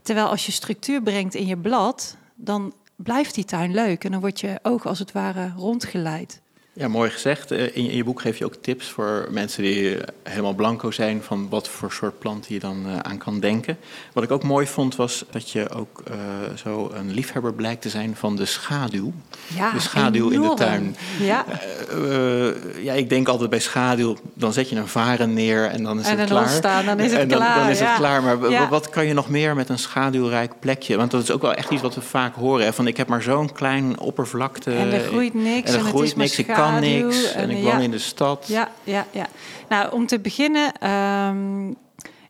Terwijl 0.01 0.27
als 0.27 0.45
je 0.45 0.51
structuur 0.51 1.01
brengt 1.01 1.35
in 1.35 1.47
je 1.47 1.57
blad, 1.57 2.17
dan 2.35 2.73
blijft 2.97 3.35
die 3.35 3.45
tuin 3.45 3.73
leuk. 3.73 4.03
En 4.03 4.11
dan 4.11 4.19
wordt 4.19 4.39
je 4.39 4.59
oog 4.61 4.85
als 4.85 4.99
het 4.99 5.11
ware 5.11 5.51
rondgeleid. 5.55 6.41
Ja, 6.77 6.87
mooi 6.87 7.09
gezegd. 7.09 7.51
Eh, 7.51 7.59
in 7.59 7.83
je, 7.83 7.89
in 7.89 7.95
je 7.95 8.03
boek 8.03 8.21
geef 8.21 8.37
je 8.37 8.45
ook 8.45 8.55
tips 8.61 8.89
voor 8.89 9.27
mensen 9.29 9.63
die 9.63 9.97
eh, 9.97 10.07
helemaal 10.23 10.53
blanco 10.53 10.91
zijn 10.91 11.23
van 11.23 11.49
wat 11.49 11.67
voor 11.67 11.91
soort 11.91 12.19
plant 12.19 12.45
je 12.47 12.59
dan 12.59 12.83
uh, 12.87 12.99
aan 12.99 13.17
kan 13.17 13.39
denken. 13.39 13.77
Wat 14.13 14.23
ik 14.23 14.31
ook 14.31 14.43
mooi 14.43 14.67
vond 14.67 14.95
was 14.95 15.25
dat 15.29 15.49
je 15.49 15.69
ook 15.69 16.03
uh, 16.11 16.15
zo 16.55 16.91
een 16.93 17.13
liefhebber 17.13 17.53
blijkt 17.53 17.81
te 17.81 17.89
zijn 17.89 18.15
van 18.15 18.35
de 18.35 18.45
schaduw. 18.45 19.13
Ja, 19.55 19.71
de 19.71 19.79
schaduw 19.79 20.31
enorm. 20.31 20.43
in 20.43 20.49
de 20.49 20.55
tuin. 20.55 20.95
Ja. 21.19 21.45
Uh, 21.93 22.83
ja, 22.83 22.93
ik 22.93 23.09
denk 23.09 23.27
altijd 23.27 23.49
bij 23.49 23.59
schaduw, 23.59 24.17
dan 24.33 24.53
zet 24.53 24.69
je 24.69 24.75
een 24.75 24.87
varen 24.87 25.33
neer 25.33 25.65
en 25.65 25.83
dan 25.83 25.99
is 25.99 26.07
en 26.07 26.17
het 26.17 26.29
klaar. 26.29 26.49
Staan, 26.49 26.85
dan 26.85 26.99
is 26.99 27.11
het 27.11 27.21
en 27.21 27.27
dan, 27.27 27.37
klaar. 27.37 27.59
dan 27.59 27.69
is 27.69 27.79
het 27.79 27.87
ja. 27.87 27.95
klaar. 27.95 28.23
Maar 28.23 28.49
ja. 28.49 28.69
wat 28.69 28.89
kan 28.89 29.05
je 29.05 29.13
nog 29.13 29.29
meer 29.29 29.55
met 29.55 29.69
een 29.69 29.79
schaduwrijk 29.79 30.51
plekje? 30.59 30.97
Want 30.97 31.11
dat 31.11 31.23
is 31.23 31.31
ook 31.31 31.41
wel 31.41 31.53
echt 31.53 31.69
iets 31.69 31.81
wat 31.81 31.95
we 31.95 32.01
vaak 32.01 32.35
horen. 32.35 32.65
Hè? 32.65 32.73
Van 32.73 32.87
ik 32.87 32.97
heb 32.97 33.07
maar 33.07 33.21
zo'n 33.21 33.51
klein 33.51 33.99
oppervlakte. 33.99 34.71
En 34.71 34.93
er 34.93 34.99
groeit 34.99 35.33
niks. 35.33 35.71
En 35.71 35.79
er 35.79 35.85
groeit 35.85 35.93
het 35.93 36.03
is 36.03 36.15
niks, 36.15 36.37
ik 36.39 36.55
kan 36.71 36.81
niks. 36.81 37.31
En, 37.31 37.49
ik 37.49 37.63
woon 37.63 37.65
ja. 37.65 37.79
in 37.79 37.91
de 37.91 37.99
stad. 37.99 38.47
Ja, 38.47 38.71
ja, 38.83 39.05
ja. 39.11 39.27
Nou, 39.69 39.91
om 39.91 40.07
te 40.07 40.19
beginnen, 40.19 40.89
um, 40.91 41.75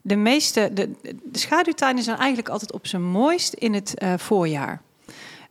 de 0.02 0.16
meeste, 0.16 0.70
de, 0.74 0.92
de 1.02 1.40
schaduwtuinen 1.40 2.04
zijn 2.04 2.18
eigenlijk 2.18 2.50
altijd 2.50 2.74
op 2.74 2.88
zijn 2.88 3.04
mooist 3.04 3.54
in 3.54 3.74
het 3.74 3.94
uh, 4.04 4.14
voorjaar. 4.18 4.82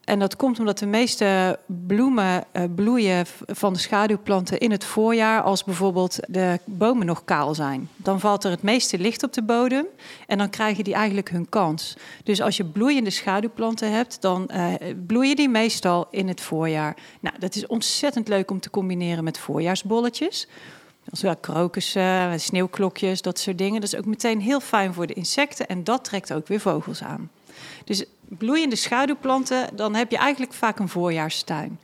En 0.06 0.18
dat 0.18 0.36
komt 0.36 0.58
omdat 0.58 0.78
de 0.78 0.86
meeste 0.86 1.58
bloemen 1.66 2.44
uh, 2.52 2.62
bloeien 2.74 3.26
van 3.46 3.72
de 3.72 3.78
schaduwplanten 3.78 4.58
in 4.58 4.70
het 4.70 4.84
voorjaar, 4.84 5.42
als 5.42 5.64
bijvoorbeeld 5.64 6.18
de 6.28 6.58
bomen 6.64 7.06
nog 7.06 7.24
kaal 7.24 7.54
zijn. 7.54 7.88
Dan 7.96 8.20
valt 8.20 8.44
er 8.44 8.50
het 8.50 8.62
meeste 8.62 8.98
licht 8.98 9.22
op 9.22 9.32
de 9.32 9.42
bodem 9.42 9.86
en 10.26 10.38
dan 10.38 10.50
krijgen 10.50 10.84
die 10.84 10.94
eigenlijk 10.94 11.30
hun 11.30 11.48
kans. 11.48 11.96
Dus 12.24 12.40
als 12.40 12.56
je 12.56 12.64
bloeiende 12.64 13.10
schaduwplanten 13.10 13.92
hebt, 13.92 14.20
dan 14.20 14.50
uh, 14.52 14.74
bloeien 15.06 15.36
die 15.36 15.48
meestal 15.48 16.06
in 16.10 16.28
het 16.28 16.40
voorjaar. 16.40 16.96
Nou, 17.20 17.38
dat 17.38 17.54
is 17.54 17.66
ontzettend 17.66 18.28
leuk 18.28 18.50
om 18.50 18.60
te 18.60 18.70
combineren 18.70 19.24
met 19.24 19.38
voorjaarsbolletjes. 19.38 20.48
Zoals 21.12 21.36
krokussen, 21.40 22.40
sneeuwklokjes, 22.40 23.22
dat 23.22 23.38
soort 23.38 23.58
dingen. 23.58 23.80
Dat 23.80 23.92
is 23.92 23.98
ook 23.98 24.06
meteen 24.06 24.40
heel 24.40 24.60
fijn 24.60 24.94
voor 24.94 25.06
de 25.06 25.14
insecten 25.14 25.68
en 25.68 25.84
dat 25.84 26.04
trekt 26.04 26.32
ook 26.32 26.48
weer 26.48 26.60
vogels 26.60 27.02
aan. 27.02 27.30
Dus 27.84 28.04
bloeiende 28.28 28.76
schaduwplanten, 28.76 29.76
dan 29.76 29.94
heb 29.94 30.10
je 30.10 30.16
eigenlijk 30.16 30.52
vaak 30.52 30.78
een 30.78 30.88
voorjaarstuin. 30.88 31.78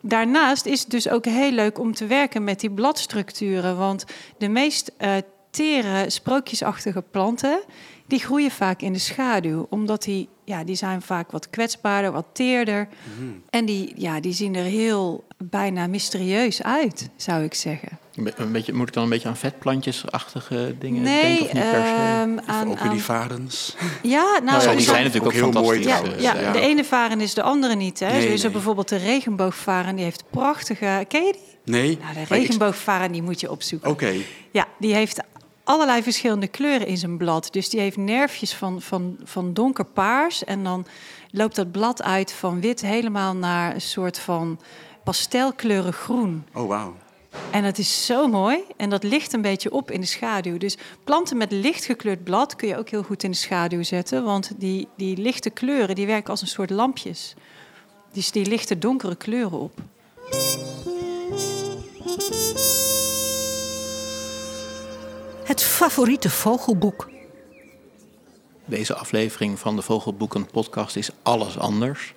Daarnaast 0.00 0.66
is 0.66 0.80
het 0.80 0.90
dus 0.90 1.08
ook 1.08 1.24
heel 1.24 1.50
leuk 1.50 1.78
om 1.78 1.94
te 1.94 2.06
werken 2.06 2.44
met 2.44 2.60
die 2.60 2.70
bladstructuren. 2.70 3.76
Want 3.76 4.04
de 4.38 4.48
meest 4.48 4.92
uh, 5.00 5.14
tere, 5.50 6.10
sprookjesachtige 6.10 7.02
planten, 7.02 7.60
die 8.06 8.18
groeien 8.18 8.50
vaak 8.50 8.80
in 8.80 8.92
de 8.92 8.98
schaduw. 8.98 9.66
Omdat 9.70 10.02
die, 10.02 10.28
ja, 10.44 10.64
die 10.64 10.76
zijn 10.76 11.02
vaak 11.02 11.30
wat 11.30 11.50
kwetsbaarder, 11.50 12.12
wat 12.12 12.26
teerder. 12.32 12.88
Mm. 13.18 13.42
En 13.50 13.64
die, 13.64 13.92
ja, 13.96 14.20
die 14.20 14.32
zien 14.32 14.54
er 14.54 14.64
heel 14.64 15.24
bijna 15.36 15.86
mysterieus 15.86 16.62
uit, 16.62 17.10
zou 17.16 17.44
ik 17.44 17.54
zeggen. 17.54 17.98
Een 18.16 18.52
beetje, 18.52 18.72
moet 18.72 18.88
ik 18.88 18.94
dan 18.94 19.02
een 19.02 19.08
beetje 19.08 19.28
aan 19.28 19.36
vetplantjesachtige 19.36 20.74
dingen 20.78 21.02
nee, 21.02 21.22
denken? 21.22 21.46
Of 21.46 21.52
niet 21.52 21.70
per 21.70 21.86
se? 21.86 22.22
Um, 22.22 22.40
aan, 22.46 22.68
ook 22.68 22.78
weer 22.78 22.90
die 22.90 23.02
varens. 23.02 23.76
Ja, 24.02 24.22
nou, 24.22 24.44
nou 24.44 24.62
ja, 24.62 24.74
die 24.74 24.80
zijn 24.80 25.04
natuurlijk 25.04 25.36
ook, 25.36 25.42
ook 25.42 25.52
heel 25.52 25.62
mooi 25.62 25.82
fantastisch. 25.82 26.22
Ja, 26.22 26.32
dus, 26.32 26.42
ja, 26.42 26.52
de 26.52 26.60
ene 26.60 26.84
varen 26.84 27.20
is 27.20 27.34
de 27.34 27.42
andere 27.42 27.74
niet. 27.74 27.98
Hè? 27.98 28.10
Nee, 28.12 28.26
Zo 28.26 28.28
is 28.28 28.38
er 28.38 28.44
nee. 28.44 28.52
bijvoorbeeld 28.52 28.88
de 28.88 28.96
regenboogvaren, 28.96 29.94
die 29.96 30.04
heeft 30.04 30.24
prachtige... 30.30 31.04
Ken 31.08 31.24
je 31.24 31.32
die? 31.32 31.74
Nee. 31.74 31.98
Nou, 32.02 32.14
de 32.14 32.34
regenboogvaren, 32.34 33.12
die 33.12 33.22
moet 33.22 33.40
je 33.40 33.50
opzoeken. 33.50 33.90
Oké. 33.90 34.12
Ja, 34.50 34.66
die 34.78 34.94
heeft 34.94 35.20
allerlei 35.64 36.02
verschillende 36.02 36.46
kleuren 36.46 36.86
in 36.86 36.96
zijn 36.96 37.16
blad. 37.16 37.48
Dus 37.50 37.68
die 37.68 37.80
heeft 37.80 37.96
nerfjes 37.96 38.54
van, 38.54 38.82
van, 38.82 39.16
van 39.24 39.52
donkerpaars. 39.52 40.44
En 40.44 40.64
dan 40.64 40.86
loopt 41.30 41.56
dat 41.56 41.70
blad 41.70 42.02
uit 42.02 42.32
van 42.32 42.60
wit 42.60 42.80
helemaal 42.80 43.34
naar 43.34 43.74
een 43.74 43.80
soort 43.80 44.18
van 44.18 44.60
pastelkleurig 45.04 45.96
groen. 45.96 46.44
Oh, 46.54 46.68
wauw. 46.68 46.94
En 47.50 47.62
dat 47.62 47.78
is 47.78 48.06
zo 48.06 48.28
mooi. 48.28 48.64
En 48.76 48.90
dat 48.90 49.02
ligt 49.02 49.32
een 49.32 49.42
beetje 49.42 49.72
op 49.72 49.90
in 49.90 50.00
de 50.00 50.06
schaduw. 50.06 50.58
Dus 50.58 50.76
planten 51.04 51.36
met 51.36 51.52
licht 51.52 51.84
gekleurd 51.84 52.24
blad 52.24 52.56
kun 52.56 52.68
je 52.68 52.76
ook 52.76 52.88
heel 52.88 53.02
goed 53.02 53.22
in 53.22 53.30
de 53.30 53.36
schaduw 53.36 53.82
zetten. 53.82 54.24
Want 54.24 54.50
die, 54.56 54.88
die 54.96 55.16
lichte 55.16 55.50
kleuren 55.50 55.94
die 55.94 56.06
werken 56.06 56.30
als 56.30 56.40
een 56.40 56.46
soort 56.46 56.70
lampjes. 56.70 57.34
Dus 58.12 58.30
die 58.30 58.46
lichte 58.46 58.78
donkere 58.78 59.16
kleuren 59.16 59.58
op. 59.58 59.80
Het 65.44 65.62
favoriete 65.62 66.30
vogelboek. 66.30 67.08
Deze 68.64 68.94
aflevering 68.94 69.58
van 69.58 69.76
de 69.76 69.82
Vogelboeken 69.82 70.46
podcast 70.46 70.96
is 70.96 71.10
alles 71.22 71.58
anders. 71.58 72.14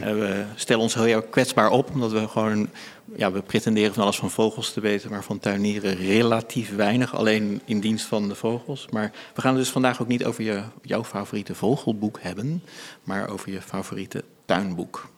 We 0.00 0.44
stellen 0.54 0.82
ons 0.82 0.94
heel 0.94 1.16
erg 1.16 1.30
kwetsbaar 1.30 1.70
op, 1.70 1.90
omdat 1.90 2.12
we 2.12 2.28
gewoon, 2.28 2.68
ja, 3.16 3.32
we 3.32 3.42
pretenderen 3.42 3.94
van 3.94 4.02
alles 4.02 4.16
van 4.16 4.30
vogels 4.30 4.72
te 4.72 4.80
weten, 4.80 5.10
maar 5.10 5.24
van 5.24 5.38
tuinieren 5.38 5.96
relatief 5.96 6.76
weinig, 6.76 7.14
alleen 7.14 7.60
in 7.64 7.80
dienst 7.80 8.06
van 8.06 8.28
de 8.28 8.34
vogels. 8.34 8.86
Maar 8.90 9.12
we 9.34 9.40
gaan 9.40 9.54
het 9.54 9.62
dus 9.62 9.72
vandaag 9.72 10.02
ook 10.02 10.08
niet 10.08 10.24
over 10.24 10.44
je, 10.44 10.62
jouw 10.82 11.04
favoriete 11.04 11.54
vogelboek 11.54 12.18
hebben, 12.20 12.62
maar 13.02 13.28
over 13.28 13.52
je 13.52 13.62
favoriete 13.62 14.24
tuinboek. 14.44 15.08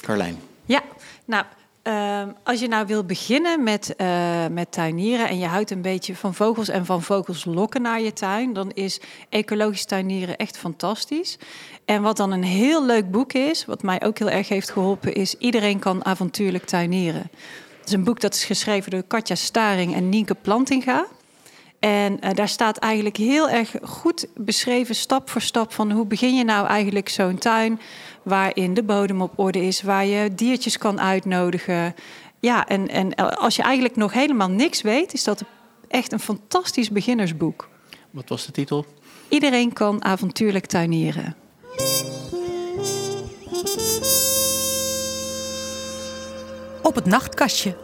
Carlijn. 0.00 0.38
Ja, 0.64 0.82
nou, 1.24 1.44
uh, 1.88 2.22
als 2.44 2.60
je 2.60 2.68
nou 2.68 2.86
wil 2.86 3.04
beginnen 3.04 3.62
met, 3.62 3.94
uh, 3.96 4.46
met 4.46 4.72
tuinieren 4.72 5.28
en 5.28 5.38
je 5.38 5.46
houdt 5.46 5.70
een 5.70 5.82
beetje 5.82 6.16
van 6.16 6.34
vogels 6.34 6.68
en 6.68 6.86
van 6.86 7.02
vogels 7.02 7.44
lokken 7.44 7.82
naar 7.82 8.00
je 8.00 8.12
tuin, 8.12 8.52
dan 8.52 8.70
is 8.70 9.00
ecologisch 9.28 9.84
tuinieren 9.84 10.36
echt 10.36 10.58
fantastisch. 10.58 11.38
En 11.84 12.02
wat 12.02 12.16
dan 12.16 12.32
een 12.32 12.44
heel 12.44 12.86
leuk 12.86 13.10
boek 13.10 13.32
is, 13.32 13.64
wat 13.64 13.82
mij 13.82 14.02
ook 14.02 14.18
heel 14.18 14.30
erg 14.30 14.48
heeft 14.48 14.70
geholpen, 14.70 15.14
is 15.14 15.34
Iedereen 15.34 15.78
kan 15.78 16.04
avontuurlijk 16.04 16.64
tuinieren. 16.64 17.30
Het 17.78 17.86
is 17.86 17.92
een 17.92 18.04
boek 18.04 18.20
dat 18.20 18.34
is 18.34 18.44
geschreven 18.44 18.90
door 18.90 19.02
Katja 19.02 19.34
Staring 19.34 19.94
en 19.94 20.08
Nienke 20.08 20.34
Plantinga. 20.34 21.06
En 21.78 22.18
uh, 22.20 22.30
daar 22.34 22.48
staat 22.48 22.76
eigenlijk 22.76 23.16
heel 23.16 23.48
erg 23.48 23.74
goed 23.82 24.26
beschreven, 24.36 24.94
stap 24.94 25.30
voor 25.30 25.40
stap, 25.40 25.72
van 25.72 25.90
hoe 25.90 26.06
begin 26.06 26.34
je 26.34 26.44
nou 26.44 26.66
eigenlijk 26.66 27.08
zo'n 27.08 27.38
tuin 27.38 27.80
waarin 28.22 28.74
de 28.74 28.82
bodem 28.82 29.22
op 29.22 29.32
orde 29.38 29.60
is, 29.60 29.82
waar 29.82 30.06
je 30.06 30.34
diertjes 30.34 30.78
kan 30.78 31.00
uitnodigen. 31.00 31.94
Ja, 32.40 32.66
en, 32.66 32.88
en 32.88 33.14
als 33.14 33.56
je 33.56 33.62
eigenlijk 33.62 33.96
nog 33.96 34.12
helemaal 34.12 34.50
niks 34.50 34.82
weet, 34.82 35.12
is 35.12 35.24
dat 35.24 35.44
echt 35.88 36.12
een 36.12 36.20
fantastisch 36.20 36.90
beginnersboek. 36.90 37.68
Wat 38.10 38.28
was 38.28 38.46
de 38.46 38.52
titel? 38.52 38.86
Iedereen 39.28 39.72
kan 39.72 40.04
avontuurlijk 40.04 40.66
tuinieren. 40.66 41.36
Op 46.82 46.94
het 46.94 47.04
nachtkastje. 47.04 47.76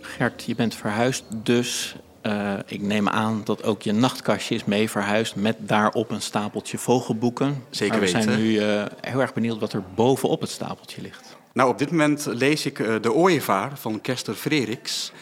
Gert, 0.00 0.44
je 0.44 0.54
bent 0.54 0.74
verhuisd, 0.74 1.24
dus 1.44 1.96
uh, 2.28 2.52
ik 2.66 2.80
neem 2.80 3.08
aan 3.08 3.40
dat 3.44 3.64
ook 3.64 3.82
je 3.82 3.92
nachtkastje 3.92 4.54
is 4.54 4.64
mee 4.64 4.90
verhuisd 4.90 5.36
met 5.36 5.56
daarop 5.58 6.10
een 6.10 6.22
stapeltje 6.22 6.78
vogelboeken. 6.78 7.64
Zeker 7.70 7.98
maar 7.98 8.06
we 8.06 8.12
weten. 8.12 8.22
zijn 8.22 8.42
nu 8.42 8.52
uh, 8.52 8.84
heel 9.00 9.20
erg 9.20 9.32
benieuwd 9.32 9.60
wat 9.60 9.72
er 9.72 9.82
bovenop 9.94 10.40
het 10.40 10.50
stapeltje 10.50 11.02
ligt. 11.02 11.36
Nou, 11.52 11.70
op 11.70 11.78
dit 11.78 11.90
moment 11.90 12.26
lees 12.26 12.66
ik 12.66 12.78
uh, 12.78 12.94
De 13.00 13.12
Ooievaar 13.12 13.78
van 13.78 14.00
Kester 14.00 14.34
Frederiks. 14.34 15.12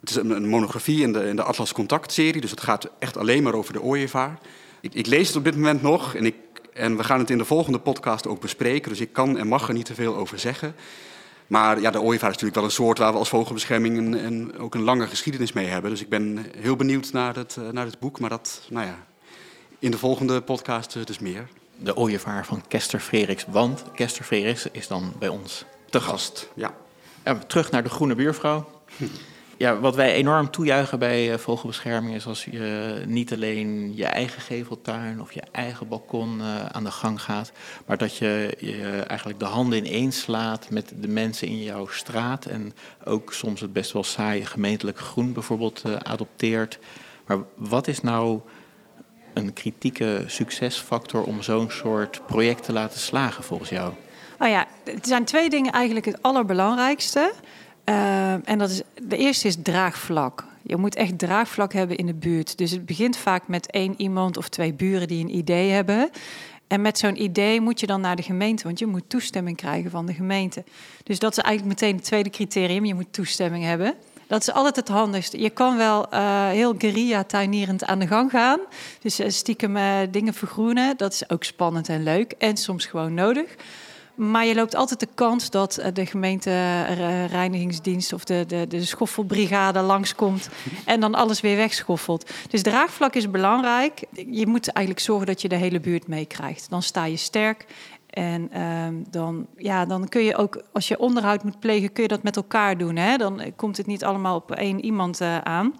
Het 0.00 0.10
is 0.10 0.16
een, 0.16 0.30
een 0.30 0.48
monografie 0.48 1.02
in 1.02 1.12
de, 1.12 1.28
in 1.28 1.36
de 1.36 1.42
Atlas 1.42 1.72
Contact-serie, 1.72 2.40
dus 2.40 2.50
het 2.50 2.60
gaat 2.60 2.88
echt 2.98 3.16
alleen 3.16 3.42
maar 3.42 3.54
over 3.54 3.72
de 3.72 3.82
ooievaar. 3.82 4.38
Ik, 4.80 4.94
ik 4.94 5.06
lees 5.06 5.26
het 5.26 5.36
op 5.36 5.44
dit 5.44 5.54
moment 5.54 5.82
nog 5.82 6.14
en, 6.14 6.26
ik, 6.26 6.34
en 6.72 6.96
we 6.96 7.04
gaan 7.04 7.18
het 7.18 7.30
in 7.30 7.38
de 7.38 7.44
volgende 7.44 7.78
podcast 7.78 8.26
ook 8.26 8.40
bespreken, 8.40 8.90
dus 8.90 9.00
ik 9.00 9.12
kan 9.12 9.38
en 9.38 9.46
mag 9.46 9.68
er 9.68 9.74
niet 9.74 9.84
te 9.84 9.94
veel 9.94 10.16
over 10.16 10.38
zeggen. 10.38 10.74
Maar 11.52 11.80
ja, 11.80 11.90
de 11.90 12.00
ooievaar 12.00 12.30
is 12.30 12.34
natuurlijk 12.34 12.54
wel 12.54 12.64
een 12.64 12.70
soort 12.70 12.98
waar 12.98 13.12
we 13.12 13.18
als 13.18 13.28
vogelbescherming 13.28 13.98
een, 13.98 14.24
een, 14.24 14.58
ook 14.58 14.74
een 14.74 14.82
lange 14.82 15.06
geschiedenis 15.06 15.52
mee 15.52 15.66
hebben. 15.66 15.90
Dus 15.90 16.00
ik 16.00 16.08
ben 16.08 16.46
heel 16.56 16.76
benieuwd 16.76 17.12
naar 17.12 17.36
het, 17.36 17.56
uh, 17.58 17.68
naar 17.68 17.84
het 17.84 17.98
boek, 17.98 18.20
maar 18.20 18.30
dat, 18.30 18.62
nou 18.68 18.86
ja, 18.86 19.06
in 19.78 19.90
de 19.90 19.98
volgende 19.98 20.40
podcast 20.40 20.94
uh, 20.94 21.04
dus 21.04 21.18
meer. 21.18 21.48
De 21.76 21.96
ooievaar 21.96 22.46
van 22.46 22.62
Kester 22.68 23.00
Frederiks, 23.00 23.44
want 23.48 23.84
Kester 23.94 24.24
Frederiks 24.24 24.66
is 24.66 24.88
dan 24.88 25.12
bij 25.18 25.28
ons 25.28 25.64
te 25.90 26.00
gast. 26.00 26.48
Ja. 26.54 26.74
ja 27.24 27.38
terug 27.38 27.70
naar 27.70 27.82
de 27.82 27.88
groene 27.88 28.14
buurvrouw. 28.14 28.70
Hm. 28.96 29.04
Ja, 29.56 29.78
wat 29.80 29.94
wij 29.94 30.12
enorm 30.12 30.50
toejuichen 30.50 30.98
bij 30.98 31.32
uh, 31.32 31.38
vogelbescherming 31.38 32.14
is 32.14 32.26
als 32.26 32.44
je 32.44 33.02
niet 33.06 33.32
alleen 33.32 33.96
je 33.96 34.04
eigen 34.04 34.42
geveltuin 34.42 35.20
of 35.20 35.32
je 35.32 35.42
eigen 35.52 35.88
balkon 35.88 36.38
uh, 36.38 36.66
aan 36.66 36.84
de 36.84 36.90
gang 36.90 37.22
gaat, 37.22 37.52
maar 37.86 37.98
dat 37.98 38.16
je, 38.16 38.56
je 38.58 39.04
eigenlijk 39.06 39.38
de 39.38 39.44
handen 39.44 39.86
ineens 39.86 40.20
slaat 40.20 40.70
met 40.70 40.92
de 40.96 41.08
mensen 41.08 41.48
in 41.48 41.62
jouw 41.62 41.86
straat 41.86 42.46
en 42.46 42.74
ook 43.04 43.32
soms 43.32 43.60
het 43.60 43.72
best 43.72 43.92
wel 43.92 44.04
saaie 44.04 44.46
gemeentelijk 44.46 44.98
groen 44.98 45.32
bijvoorbeeld 45.32 45.82
uh, 45.86 45.96
adopteert. 45.96 46.78
Maar 47.26 47.38
wat 47.54 47.88
is 47.88 48.00
nou 48.00 48.40
een 49.34 49.52
kritieke 49.52 50.24
succesfactor 50.26 51.22
om 51.22 51.42
zo'n 51.42 51.70
soort 51.70 52.26
project 52.26 52.64
te 52.64 52.72
laten 52.72 53.00
slagen 53.00 53.44
volgens 53.44 53.70
jou? 53.70 53.92
Oh 54.38 54.48
ja, 54.48 54.66
er 54.84 54.94
zijn 55.02 55.24
twee 55.24 55.50
dingen 55.50 55.72
eigenlijk 55.72 56.06
het 56.06 56.22
allerbelangrijkste. 56.22 57.32
Uh, 57.84 58.48
en 58.48 58.58
dat 58.58 58.70
is, 58.70 58.82
de 59.02 59.16
eerste 59.16 59.46
is 59.46 59.56
draagvlak. 59.62 60.44
Je 60.62 60.76
moet 60.76 60.96
echt 60.96 61.18
draagvlak 61.18 61.72
hebben 61.72 61.96
in 61.96 62.06
de 62.06 62.14
buurt. 62.14 62.58
Dus 62.58 62.70
het 62.70 62.86
begint 62.86 63.16
vaak 63.16 63.48
met 63.48 63.70
één 63.70 63.94
iemand 63.96 64.36
of 64.36 64.48
twee 64.48 64.72
buren 64.72 65.08
die 65.08 65.24
een 65.24 65.36
idee 65.36 65.70
hebben. 65.70 66.10
En 66.66 66.80
met 66.80 66.98
zo'n 66.98 67.22
idee 67.22 67.60
moet 67.60 67.80
je 67.80 67.86
dan 67.86 68.00
naar 68.00 68.16
de 68.16 68.22
gemeente, 68.22 68.64
want 68.64 68.78
je 68.78 68.86
moet 68.86 69.02
toestemming 69.06 69.56
krijgen 69.56 69.90
van 69.90 70.06
de 70.06 70.14
gemeente. 70.14 70.64
Dus 71.02 71.18
dat 71.18 71.36
is 71.36 71.42
eigenlijk 71.42 71.80
meteen 71.80 71.96
het 71.96 72.04
tweede 72.04 72.30
criterium. 72.30 72.84
Je 72.84 72.94
moet 72.94 73.12
toestemming 73.12 73.64
hebben. 73.64 73.94
Dat 74.26 74.40
is 74.40 74.52
altijd 74.52 74.76
het 74.76 74.88
handigste. 74.88 75.40
Je 75.40 75.50
kan 75.50 75.76
wel 75.76 76.06
uh, 76.14 76.48
heel 76.48 76.74
guerilla-tuinierend 76.78 77.84
aan 77.84 77.98
de 77.98 78.06
gang 78.06 78.30
gaan. 78.30 78.58
Dus 79.00 79.20
uh, 79.20 79.28
stiekem 79.28 79.76
uh, 79.76 79.98
dingen 80.10 80.34
vergroenen. 80.34 80.96
Dat 80.96 81.12
is 81.12 81.30
ook 81.30 81.44
spannend 81.44 81.88
en 81.88 82.02
leuk. 82.02 82.32
En 82.38 82.56
soms 82.56 82.86
gewoon 82.86 83.14
nodig. 83.14 83.56
Maar 84.14 84.46
je 84.46 84.54
loopt 84.54 84.74
altijd 84.74 85.00
de 85.00 85.08
kans 85.14 85.50
dat 85.50 85.82
de 85.92 86.06
gemeentereinigingsdienst 86.06 88.12
of 88.12 88.24
de, 88.24 88.44
de, 88.46 88.66
de 88.66 88.84
schoffelbrigade 88.84 89.80
langskomt 89.80 90.48
en 90.84 91.00
dan 91.00 91.14
alles 91.14 91.40
weer 91.40 91.56
wegschoffelt. 91.56 92.30
Dus 92.48 92.62
draagvlak 92.62 93.14
is 93.14 93.30
belangrijk. 93.30 94.04
Je 94.30 94.46
moet 94.46 94.68
eigenlijk 94.68 95.06
zorgen 95.06 95.26
dat 95.26 95.42
je 95.42 95.48
de 95.48 95.56
hele 95.56 95.80
buurt 95.80 96.06
meekrijgt. 96.06 96.70
Dan 96.70 96.82
sta 96.82 97.04
je 97.04 97.16
sterk. 97.16 97.66
En 98.10 98.62
um, 98.62 99.04
dan, 99.10 99.46
ja, 99.56 99.84
dan 99.84 100.08
kun 100.08 100.22
je 100.22 100.36
ook, 100.36 100.62
als 100.72 100.88
je 100.88 100.98
onderhoud 100.98 101.44
moet 101.44 101.58
plegen, 101.58 101.92
kun 101.92 102.02
je 102.02 102.08
dat 102.08 102.22
met 102.22 102.36
elkaar 102.36 102.78
doen. 102.78 102.96
Hè? 102.96 103.16
Dan 103.16 103.42
komt 103.56 103.76
het 103.76 103.86
niet 103.86 104.04
allemaal 104.04 104.36
op 104.36 104.50
één 104.50 104.84
iemand 104.84 105.20
uh, 105.20 105.38
aan. 105.38 105.74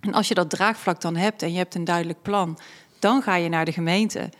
En 0.00 0.14
als 0.14 0.28
je 0.28 0.34
dat 0.34 0.50
draagvlak 0.50 1.00
dan 1.00 1.16
hebt 1.16 1.42
en 1.42 1.52
je 1.52 1.58
hebt 1.58 1.74
een 1.74 1.84
duidelijk 1.84 2.22
plan, 2.22 2.58
dan 2.98 3.22
ga 3.22 3.34
je 3.34 3.48
naar 3.48 3.64
de 3.64 3.72
gemeente. 3.72 4.30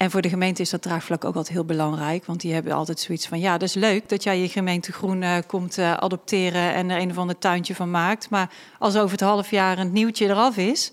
En 0.00 0.10
voor 0.10 0.22
de 0.22 0.28
gemeente 0.28 0.62
is 0.62 0.70
dat 0.70 0.82
draagvlak 0.82 1.24
ook 1.24 1.34
altijd 1.34 1.54
heel 1.54 1.64
belangrijk. 1.64 2.24
Want 2.24 2.40
die 2.40 2.52
hebben 2.52 2.72
altijd 2.72 3.00
zoiets 3.00 3.26
van: 3.26 3.40
ja, 3.40 3.52
dat 3.52 3.68
is 3.68 3.74
leuk 3.74 4.08
dat 4.08 4.22
jij 4.22 4.40
je 4.40 4.48
gemeente 4.48 4.92
groen 4.92 5.22
uh, 5.22 5.36
komt 5.46 5.78
uh, 5.78 5.92
adopteren 5.92 6.74
en 6.74 6.90
er 6.90 7.00
een 7.00 7.10
of 7.10 7.18
ander 7.18 7.38
tuintje 7.38 7.74
van 7.74 7.90
maakt. 7.90 8.30
Maar 8.30 8.50
als 8.78 8.96
over 8.96 9.10
het 9.10 9.20
half 9.20 9.50
jaar 9.50 9.78
een 9.78 9.92
nieuwtje 9.92 10.26
eraf 10.26 10.56
is, 10.56 10.92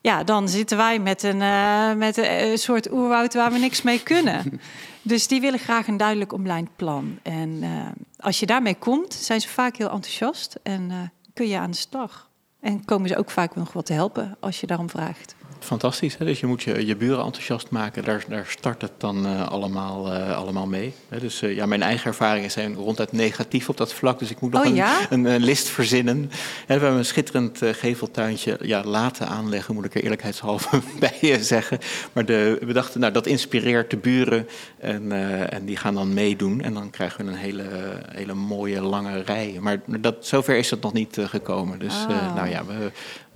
ja, 0.00 0.24
dan 0.24 0.48
zitten 0.48 0.76
wij 0.76 0.98
met 0.98 1.22
een, 1.22 1.40
uh, 1.40 1.92
met 1.92 2.16
een 2.16 2.58
soort 2.58 2.92
oerwoud 2.92 3.34
waar 3.34 3.52
we 3.52 3.58
niks 3.58 3.82
mee 3.82 4.02
kunnen. 4.02 4.60
dus 5.02 5.26
die 5.26 5.40
willen 5.40 5.58
graag 5.58 5.86
een 5.86 5.96
duidelijk 5.96 6.32
omlijnd 6.32 6.68
plan. 6.76 7.18
En 7.22 7.62
als 8.18 8.40
je 8.40 8.46
daarmee 8.46 8.74
komt, 8.74 9.14
zijn 9.14 9.40
ze 9.40 9.48
vaak 9.48 9.76
heel 9.76 9.90
enthousiast 9.90 10.58
en 10.62 11.12
kun 11.34 11.48
je 11.48 11.58
aan 11.58 11.70
de 11.70 11.76
slag. 11.76 12.28
En 12.60 12.84
komen 12.84 13.08
ze 13.08 13.16
ook 13.16 13.30
vaak 13.30 13.54
nog 13.54 13.72
wat 13.72 13.86
te 13.86 13.92
helpen 13.92 14.36
als 14.40 14.60
je 14.60 14.66
daarom 14.66 14.90
vraagt 14.90 15.34
fantastisch. 15.66 16.16
Hè? 16.18 16.24
Dus 16.24 16.40
je 16.40 16.46
moet 16.46 16.62
je, 16.62 16.86
je 16.86 16.96
buren 16.96 17.24
enthousiast 17.24 17.70
maken. 17.70 18.04
Daar, 18.04 18.24
daar 18.28 18.46
start 18.48 18.82
het 18.82 18.92
dan 18.98 19.26
uh, 19.26 19.48
allemaal, 19.48 20.12
uh, 20.12 20.36
allemaal 20.36 20.66
mee. 20.66 20.94
Hè? 21.08 21.20
Dus 21.20 21.42
uh, 21.42 21.54
ja, 21.54 21.66
mijn 21.66 21.82
eigen 21.82 22.06
ervaringen 22.06 22.50
zijn 22.50 22.74
ronduit 22.74 23.12
negatief 23.12 23.68
op 23.68 23.76
dat 23.76 23.94
vlak. 23.94 24.18
Dus 24.18 24.30
ik 24.30 24.40
moet 24.40 24.52
nog 24.52 24.60
oh, 24.60 24.66
een, 24.66 24.74
ja? 24.74 24.98
een, 25.10 25.24
een, 25.24 25.44
list 25.44 25.68
verzinnen. 25.68 26.30
we 26.66 26.72
hebben 26.72 26.92
een 26.92 27.04
schitterend 27.04 27.60
geveltuintje 27.62 28.58
ja, 28.62 28.84
laten 28.84 29.28
aanleggen, 29.28 29.74
moet 29.74 29.84
ik 29.84 29.94
er 29.94 30.02
eerlijkheidshalve 30.02 30.80
bij 31.20 31.38
zeggen. 31.42 31.78
Maar 32.12 32.24
de, 32.24 32.58
we 32.60 32.72
dachten, 32.72 33.00
nou, 33.00 33.12
dat 33.12 33.26
inspireert 33.26 33.90
de 33.90 33.96
buren. 33.96 34.48
En, 34.78 35.12
en 35.50 35.64
die 35.64 35.76
gaan 35.76 35.94
dan 35.94 36.14
meedoen. 36.14 36.60
En 36.60 36.74
dan 36.74 36.90
krijgen 36.90 37.24
we 37.24 37.30
een 37.30 37.38
hele, 37.38 37.64
hele 38.08 38.34
mooie 38.34 38.80
lange 38.80 39.22
rij. 39.22 39.56
Maar 39.60 39.80
dat, 40.00 40.26
zover 40.26 40.56
is 40.56 40.70
het 40.70 40.82
nog 40.82 40.92
niet 40.92 41.18
gekomen. 41.20 41.78
Dus 41.78 42.04
Ah. 42.08 42.34
nou 42.34 42.48
ja, 42.48 42.64
we, 42.64 42.90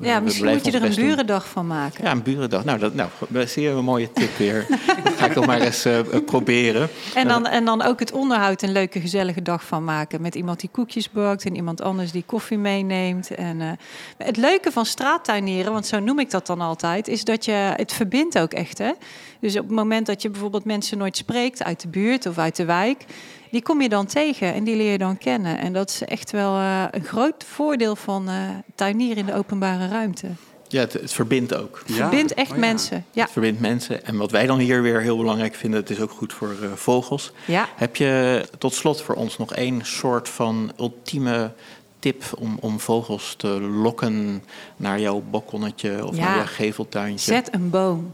Ja, 0.06 0.16
we 0.18 0.24
misschien 0.24 0.44
blijven 0.44 0.62
moet 0.62 0.72
je 0.72 0.78
er 0.80 0.86
een 0.86 0.94
doen. 0.96 1.04
burendag 1.04 1.48
van 1.48 1.66
maken. 1.66 2.04
Ja, 2.04 2.14
een 2.26 2.32
burendag. 2.32 2.64
Nou, 2.64 2.78
dat, 2.78 2.94
nou, 2.94 3.10
hier 3.54 3.72
een 3.72 3.84
mooie 3.84 4.12
tip 4.12 4.36
weer. 4.36 4.66
dat 5.04 5.12
ga 5.12 5.26
ik 5.26 5.32
toch 5.32 5.46
maar 5.46 5.60
eens 5.60 5.86
uh, 5.86 5.98
proberen. 6.26 6.88
En 7.14 7.28
dan, 7.28 7.46
en 7.46 7.64
dan 7.64 7.82
ook 7.82 7.98
het 7.98 8.12
onderhoud 8.12 8.62
een 8.62 8.72
leuke, 8.72 9.00
gezellige 9.00 9.42
dag 9.42 9.64
van 9.64 9.84
maken. 9.84 10.22
Met 10.22 10.34
iemand 10.34 10.60
die 10.60 10.68
koekjes 10.72 11.10
bakt 11.10 11.44
en 11.44 11.56
iemand 11.56 11.80
anders 11.80 12.12
die 12.12 12.22
koffie 12.26 12.58
meeneemt. 12.58 13.34
En, 13.34 13.60
uh, 13.60 13.70
het 14.18 14.36
leuke 14.36 14.72
van 14.72 14.86
straattuinieren, 14.86 15.72
want 15.72 15.86
zo 15.86 15.98
noem 15.98 16.18
ik 16.18 16.30
dat 16.30 16.46
dan 16.46 16.60
altijd, 16.60 17.08
is 17.08 17.24
dat 17.24 17.44
je 17.44 17.52
het 17.52 17.92
verbindt 17.92 18.38
ook 18.38 18.52
echt. 18.52 18.78
Hè? 18.78 18.92
Dus 19.40 19.56
op 19.56 19.66
het 19.66 19.76
moment 19.76 20.06
dat 20.06 20.22
je 20.22 20.30
bijvoorbeeld 20.30 20.64
mensen 20.64 20.98
nooit 20.98 21.16
spreekt 21.16 21.62
uit 21.62 21.80
de 21.80 21.88
buurt 21.88 22.26
of 22.26 22.38
uit 22.38 22.56
de 22.56 22.64
wijk, 22.64 23.04
die 23.50 23.62
kom 23.62 23.80
je 23.80 23.88
dan 23.88 24.06
tegen 24.06 24.54
en 24.54 24.64
die 24.64 24.76
leer 24.76 24.92
je 24.92 24.98
dan 24.98 25.18
kennen. 25.18 25.58
En 25.58 25.72
dat 25.72 25.90
is 25.90 26.04
echt 26.04 26.30
wel 26.30 26.54
uh, 26.54 26.84
een 26.90 27.04
groot 27.04 27.44
voordeel 27.44 27.96
van 27.96 28.28
tuinieren 28.74 29.16
in 29.16 29.26
de 29.26 29.34
openbare 29.34 29.88
ruimte. 29.88 30.26
Ja, 30.70 30.80
het, 30.80 30.92
het 30.92 31.12
verbindt 31.12 31.54
ook. 31.54 31.82
Het 31.86 31.96
verbindt 31.96 32.34
echt 32.34 32.48
Oh, 32.50 32.54
ja. 32.54 32.60
mensen. 32.60 33.04
Ja. 33.10 33.22
Het 33.22 33.32
verbindt 33.32 33.60
mensen. 33.60 34.04
En 34.04 34.16
wat 34.16 34.30
wij 34.30 34.46
dan 34.46 34.58
hier 34.58 34.82
weer 34.82 35.00
heel 35.00 35.16
belangrijk 35.16 35.54
vinden, 35.54 35.80
het 35.80 35.90
is 35.90 36.00
ook 36.00 36.10
goed 36.10 36.32
voor 36.32 36.56
uh, 36.62 36.72
vogels. 36.74 37.32
Ja. 37.44 37.68
Heb 37.76 37.96
je 37.96 38.44
tot 38.58 38.74
slot 38.74 39.02
voor 39.02 39.14
ons 39.14 39.38
nog 39.38 39.54
één 39.54 39.80
soort 39.86 40.28
van 40.28 40.72
ultieme 40.78 41.52
tip 41.98 42.22
om, 42.38 42.56
om 42.60 42.80
vogels 42.80 43.34
te 43.36 43.48
lokken 43.60 44.44
naar 44.76 45.00
jouw 45.00 45.22
balkonnetje 45.30 46.06
of 46.06 46.16
Ja. 46.16 46.24
naar 46.24 46.36
jouw 46.36 46.46
geveltuintje? 46.46 47.32
Zet 47.32 47.48
een 47.54 47.70
boom. 47.70 48.12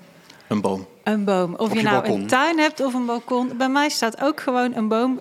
Een 0.48 0.60
boom. 0.60 0.86
Een 1.04 1.24
boom. 1.24 1.54
Of 1.54 1.70
je, 1.72 1.76
je 1.76 1.82
nou 1.82 2.00
balkon. 2.02 2.20
een 2.20 2.26
tuin 2.26 2.58
hebt 2.58 2.80
of 2.84 2.94
een 2.94 3.06
balkon. 3.06 3.52
Bij 3.56 3.68
mij 3.68 3.88
staat 3.88 4.22
ook 4.22 4.40
gewoon 4.40 4.74
een 4.74 4.88
boom. 4.88 5.18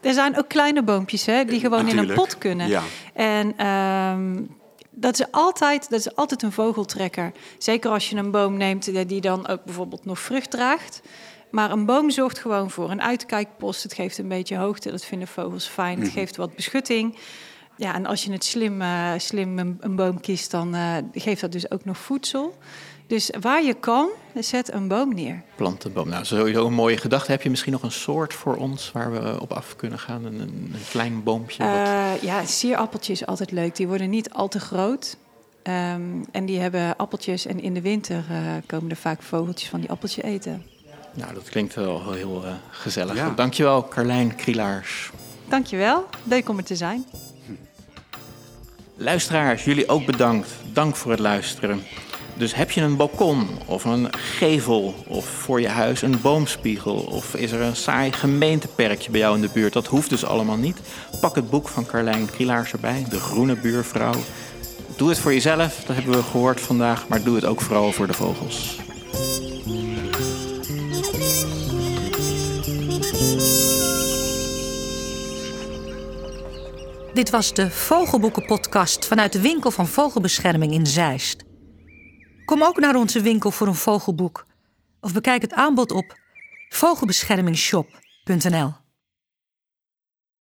Er 0.00 0.12
zijn 0.12 0.38
ook 0.38 0.48
kleine 0.48 0.82
boompjes 0.82 1.26
hè, 1.26 1.44
die 1.44 1.60
gewoon 1.60 1.88
in 1.88 1.98
een 1.98 2.12
pot 2.14 2.38
kunnen. 2.38 2.68
Ja. 2.68 2.82
En 3.14 3.52
ehm, 3.56 4.42
dat, 5.00 5.20
is 5.20 5.26
altijd, 5.30 5.90
dat 5.90 5.98
is 5.98 6.14
altijd 6.14 6.42
een 6.42 6.52
vogeltrekker. 6.52 7.32
Zeker 7.58 7.90
als 7.90 8.10
je 8.10 8.16
een 8.16 8.30
boom 8.30 8.56
neemt 8.56 8.88
eh, 8.88 9.08
die 9.08 9.20
dan 9.20 9.48
ook 9.48 9.64
bijvoorbeeld 9.64 10.04
nog 10.04 10.18
vrucht 10.18 10.50
draagt. 10.50 11.00
Maar 11.50 11.70
een 11.70 11.84
boom 11.84 12.10
zorgt 12.10 12.38
gewoon 12.38 12.70
voor 12.70 12.90
een 12.90 13.02
uitkijkpost. 13.02 13.82
Het 13.82 13.92
geeft 13.92 14.18
een 14.18 14.28
beetje 14.28 14.56
hoogte. 14.56 14.90
Dat 14.90 15.04
vinden 15.04 15.28
vogels 15.28 15.66
fijn. 15.66 16.00
Het 16.00 16.10
geeft 16.10 16.36
wat 16.36 16.54
beschutting. 16.54 17.18
Ja, 17.76 17.94
en 17.94 18.06
als 18.06 18.24
je 18.24 18.32
het 18.32 18.44
slim, 18.44 18.80
eh, 18.80 19.12
slim 19.16 19.58
een, 19.58 19.76
een 19.80 19.96
boom 19.96 20.20
kiest, 20.20 20.50
dan 20.50 20.74
eh, 20.74 20.96
geeft 21.12 21.40
dat 21.40 21.52
dus 21.52 21.70
ook 21.70 21.84
nog 21.84 21.98
voedsel. 21.98 22.54
Dus 23.08 23.30
waar 23.40 23.62
je 23.64 23.74
kan, 23.74 24.08
zet 24.34 24.72
een 24.72 24.88
boom 24.88 25.14
neer. 25.14 25.42
Plant 25.56 25.84
een 25.84 25.92
boom. 25.92 26.08
Nou, 26.08 26.24
sowieso 26.24 26.66
een 26.66 26.72
mooie 26.74 26.96
gedachte. 26.96 27.30
Heb 27.30 27.42
je 27.42 27.50
misschien 27.50 27.72
nog 27.72 27.82
een 27.82 27.92
soort 27.92 28.34
voor 28.34 28.56
ons 28.56 28.92
waar 28.92 29.12
we 29.12 29.40
op 29.40 29.52
af 29.52 29.76
kunnen 29.76 29.98
gaan? 29.98 30.24
Een, 30.24 30.40
een, 30.40 30.70
een 30.74 30.80
klein 30.90 31.22
boompje? 31.22 31.64
wat- 31.64 31.72
Eh, 31.72 32.22
ja, 32.22 32.44
sierappeltje 32.44 33.12
is 33.12 33.26
altijd 33.26 33.50
leuk. 33.50 33.76
Die 33.76 33.86
worden 33.88 34.10
niet 34.10 34.30
al 34.30 34.48
te 34.48 34.60
groot. 34.60 35.16
Ehm, 35.62 36.00
en 36.32 36.46
die 36.46 36.58
hebben 36.60 36.96
appeltjes. 36.96 37.46
En 37.46 37.60
in 37.62 37.74
de 37.74 37.80
winter 37.80 38.24
eh, 38.30 38.36
komen 38.66 38.90
er 38.90 38.96
vaak 38.96 39.22
vogeltjes 39.22 39.68
van 39.68 39.80
die 39.80 39.90
appeltje 39.90 40.22
eten. 40.22 40.62
Nou, 41.14 41.34
dat 41.34 41.48
klinkt 41.48 41.74
wel 41.74 42.12
heel 42.12 42.44
eh, 42.44 42.52
gezellig. 42.70 43.14
Ja. 43.16 43.30
Dankjewel, 43.30 43.88
Carlijn 43.88 44.34
Krielaars. 44.34 45.10
Dankjewel. 45.48 46.04
Leuk 46.24 46.48
om 46.48 46.58
er 46.58 46.64
te 46.64 46.76
zijn. 46.76 47.04
Luisteraars, 48.96 49.64
jullie 49.64 49.88
ook 49.88 50.06
bedankt. 50.06 50.48
Dank 50.72 50.96
voor 50.96 51.10
het 51.10 51.20
luisteren. 51.20 51.82
Dus 52.38 52.54
heb 52.54 52.70
je 52.70 52.80
een 52.80 52.96
balkon 52.96 53.48
of 53.66 53.84
een 53.84 54.08
gevel 54.14 54.94
of 55.06 55.26
voor 55.26 55.60
je 55.60 55.68
huis 55.68 56.02
een 56.02 56.20
boomspiegel 56.20 56.94
of 56.94 57.34
is 57.34 57.52
er 57.52 57.60
een 57.60 57.76
saai 57.76 58.12
gemeenteperkje 58.12 59.10
bij 59.10 59.20
jou 59.20 59.34
in 59.34 59.40
de 59.40 59.50
buurt? 59.52 59.72
Dat 59.72 59.86
hoeft 59.86 60.10
dus 60.10 60.24
allemaal 60.24 60.56
niet. 60.56 60.78
Pak 61.20 61.34
het 61.34 61.50
boek 61.50 61.68
van 61.68 61.86
Carlijn 61.86 62.30
Krielaars 62.30 62.72
erbij, 62.72 63.06
De 63.10 63.20
Groene 63.20 63.56
Buurvrouw. 63.56 64.14
Doe 64.96 65.08
het 65.08 65.18
voor 65.18 65.32
jezelf, 65.32 65.84
dat 65.86 65.96
hebben 65.96 66.14
we 66.14 66.22
gehoord 66.22 66.60
vandaag, 66.60 67.08
maar 67.08 67.22
doe 67.22 67.34
het 67.34 67.44
ook 67.44 67.60
vooral 67.60 67.92
voor 67.92 68.06
de 68.06 68.12
vogels. 68.12 68.76
Dit 77.14 77.30
was 77.30 77.54
de 77.54 77.70
Vogelboeken-podcast 77.70 79.06
vanuit 79.06 79.32
de 79.32 79.40
winkel 79.40 79.70
van 79.70 79.86
Vogelbescherming 79.86 80.72
in 80.72 80.86
Zeist. 80.86 81.47
Kom 82.48 82.62
ook 82.62 82.78
naar 82.78 82.96
onze 82.96 83.20
winkel 83.20 83.50
voor 83.50 83.66
een 83.66 83.74
vogelboek 83.74 84.46
of 85.00 85.12
bekijk 85.12 85.42
het 85.42 85.52
aanbod 85.52 85.92
op 85.92 86.18
vogelbeschermingshop.nl. 86.68 88.72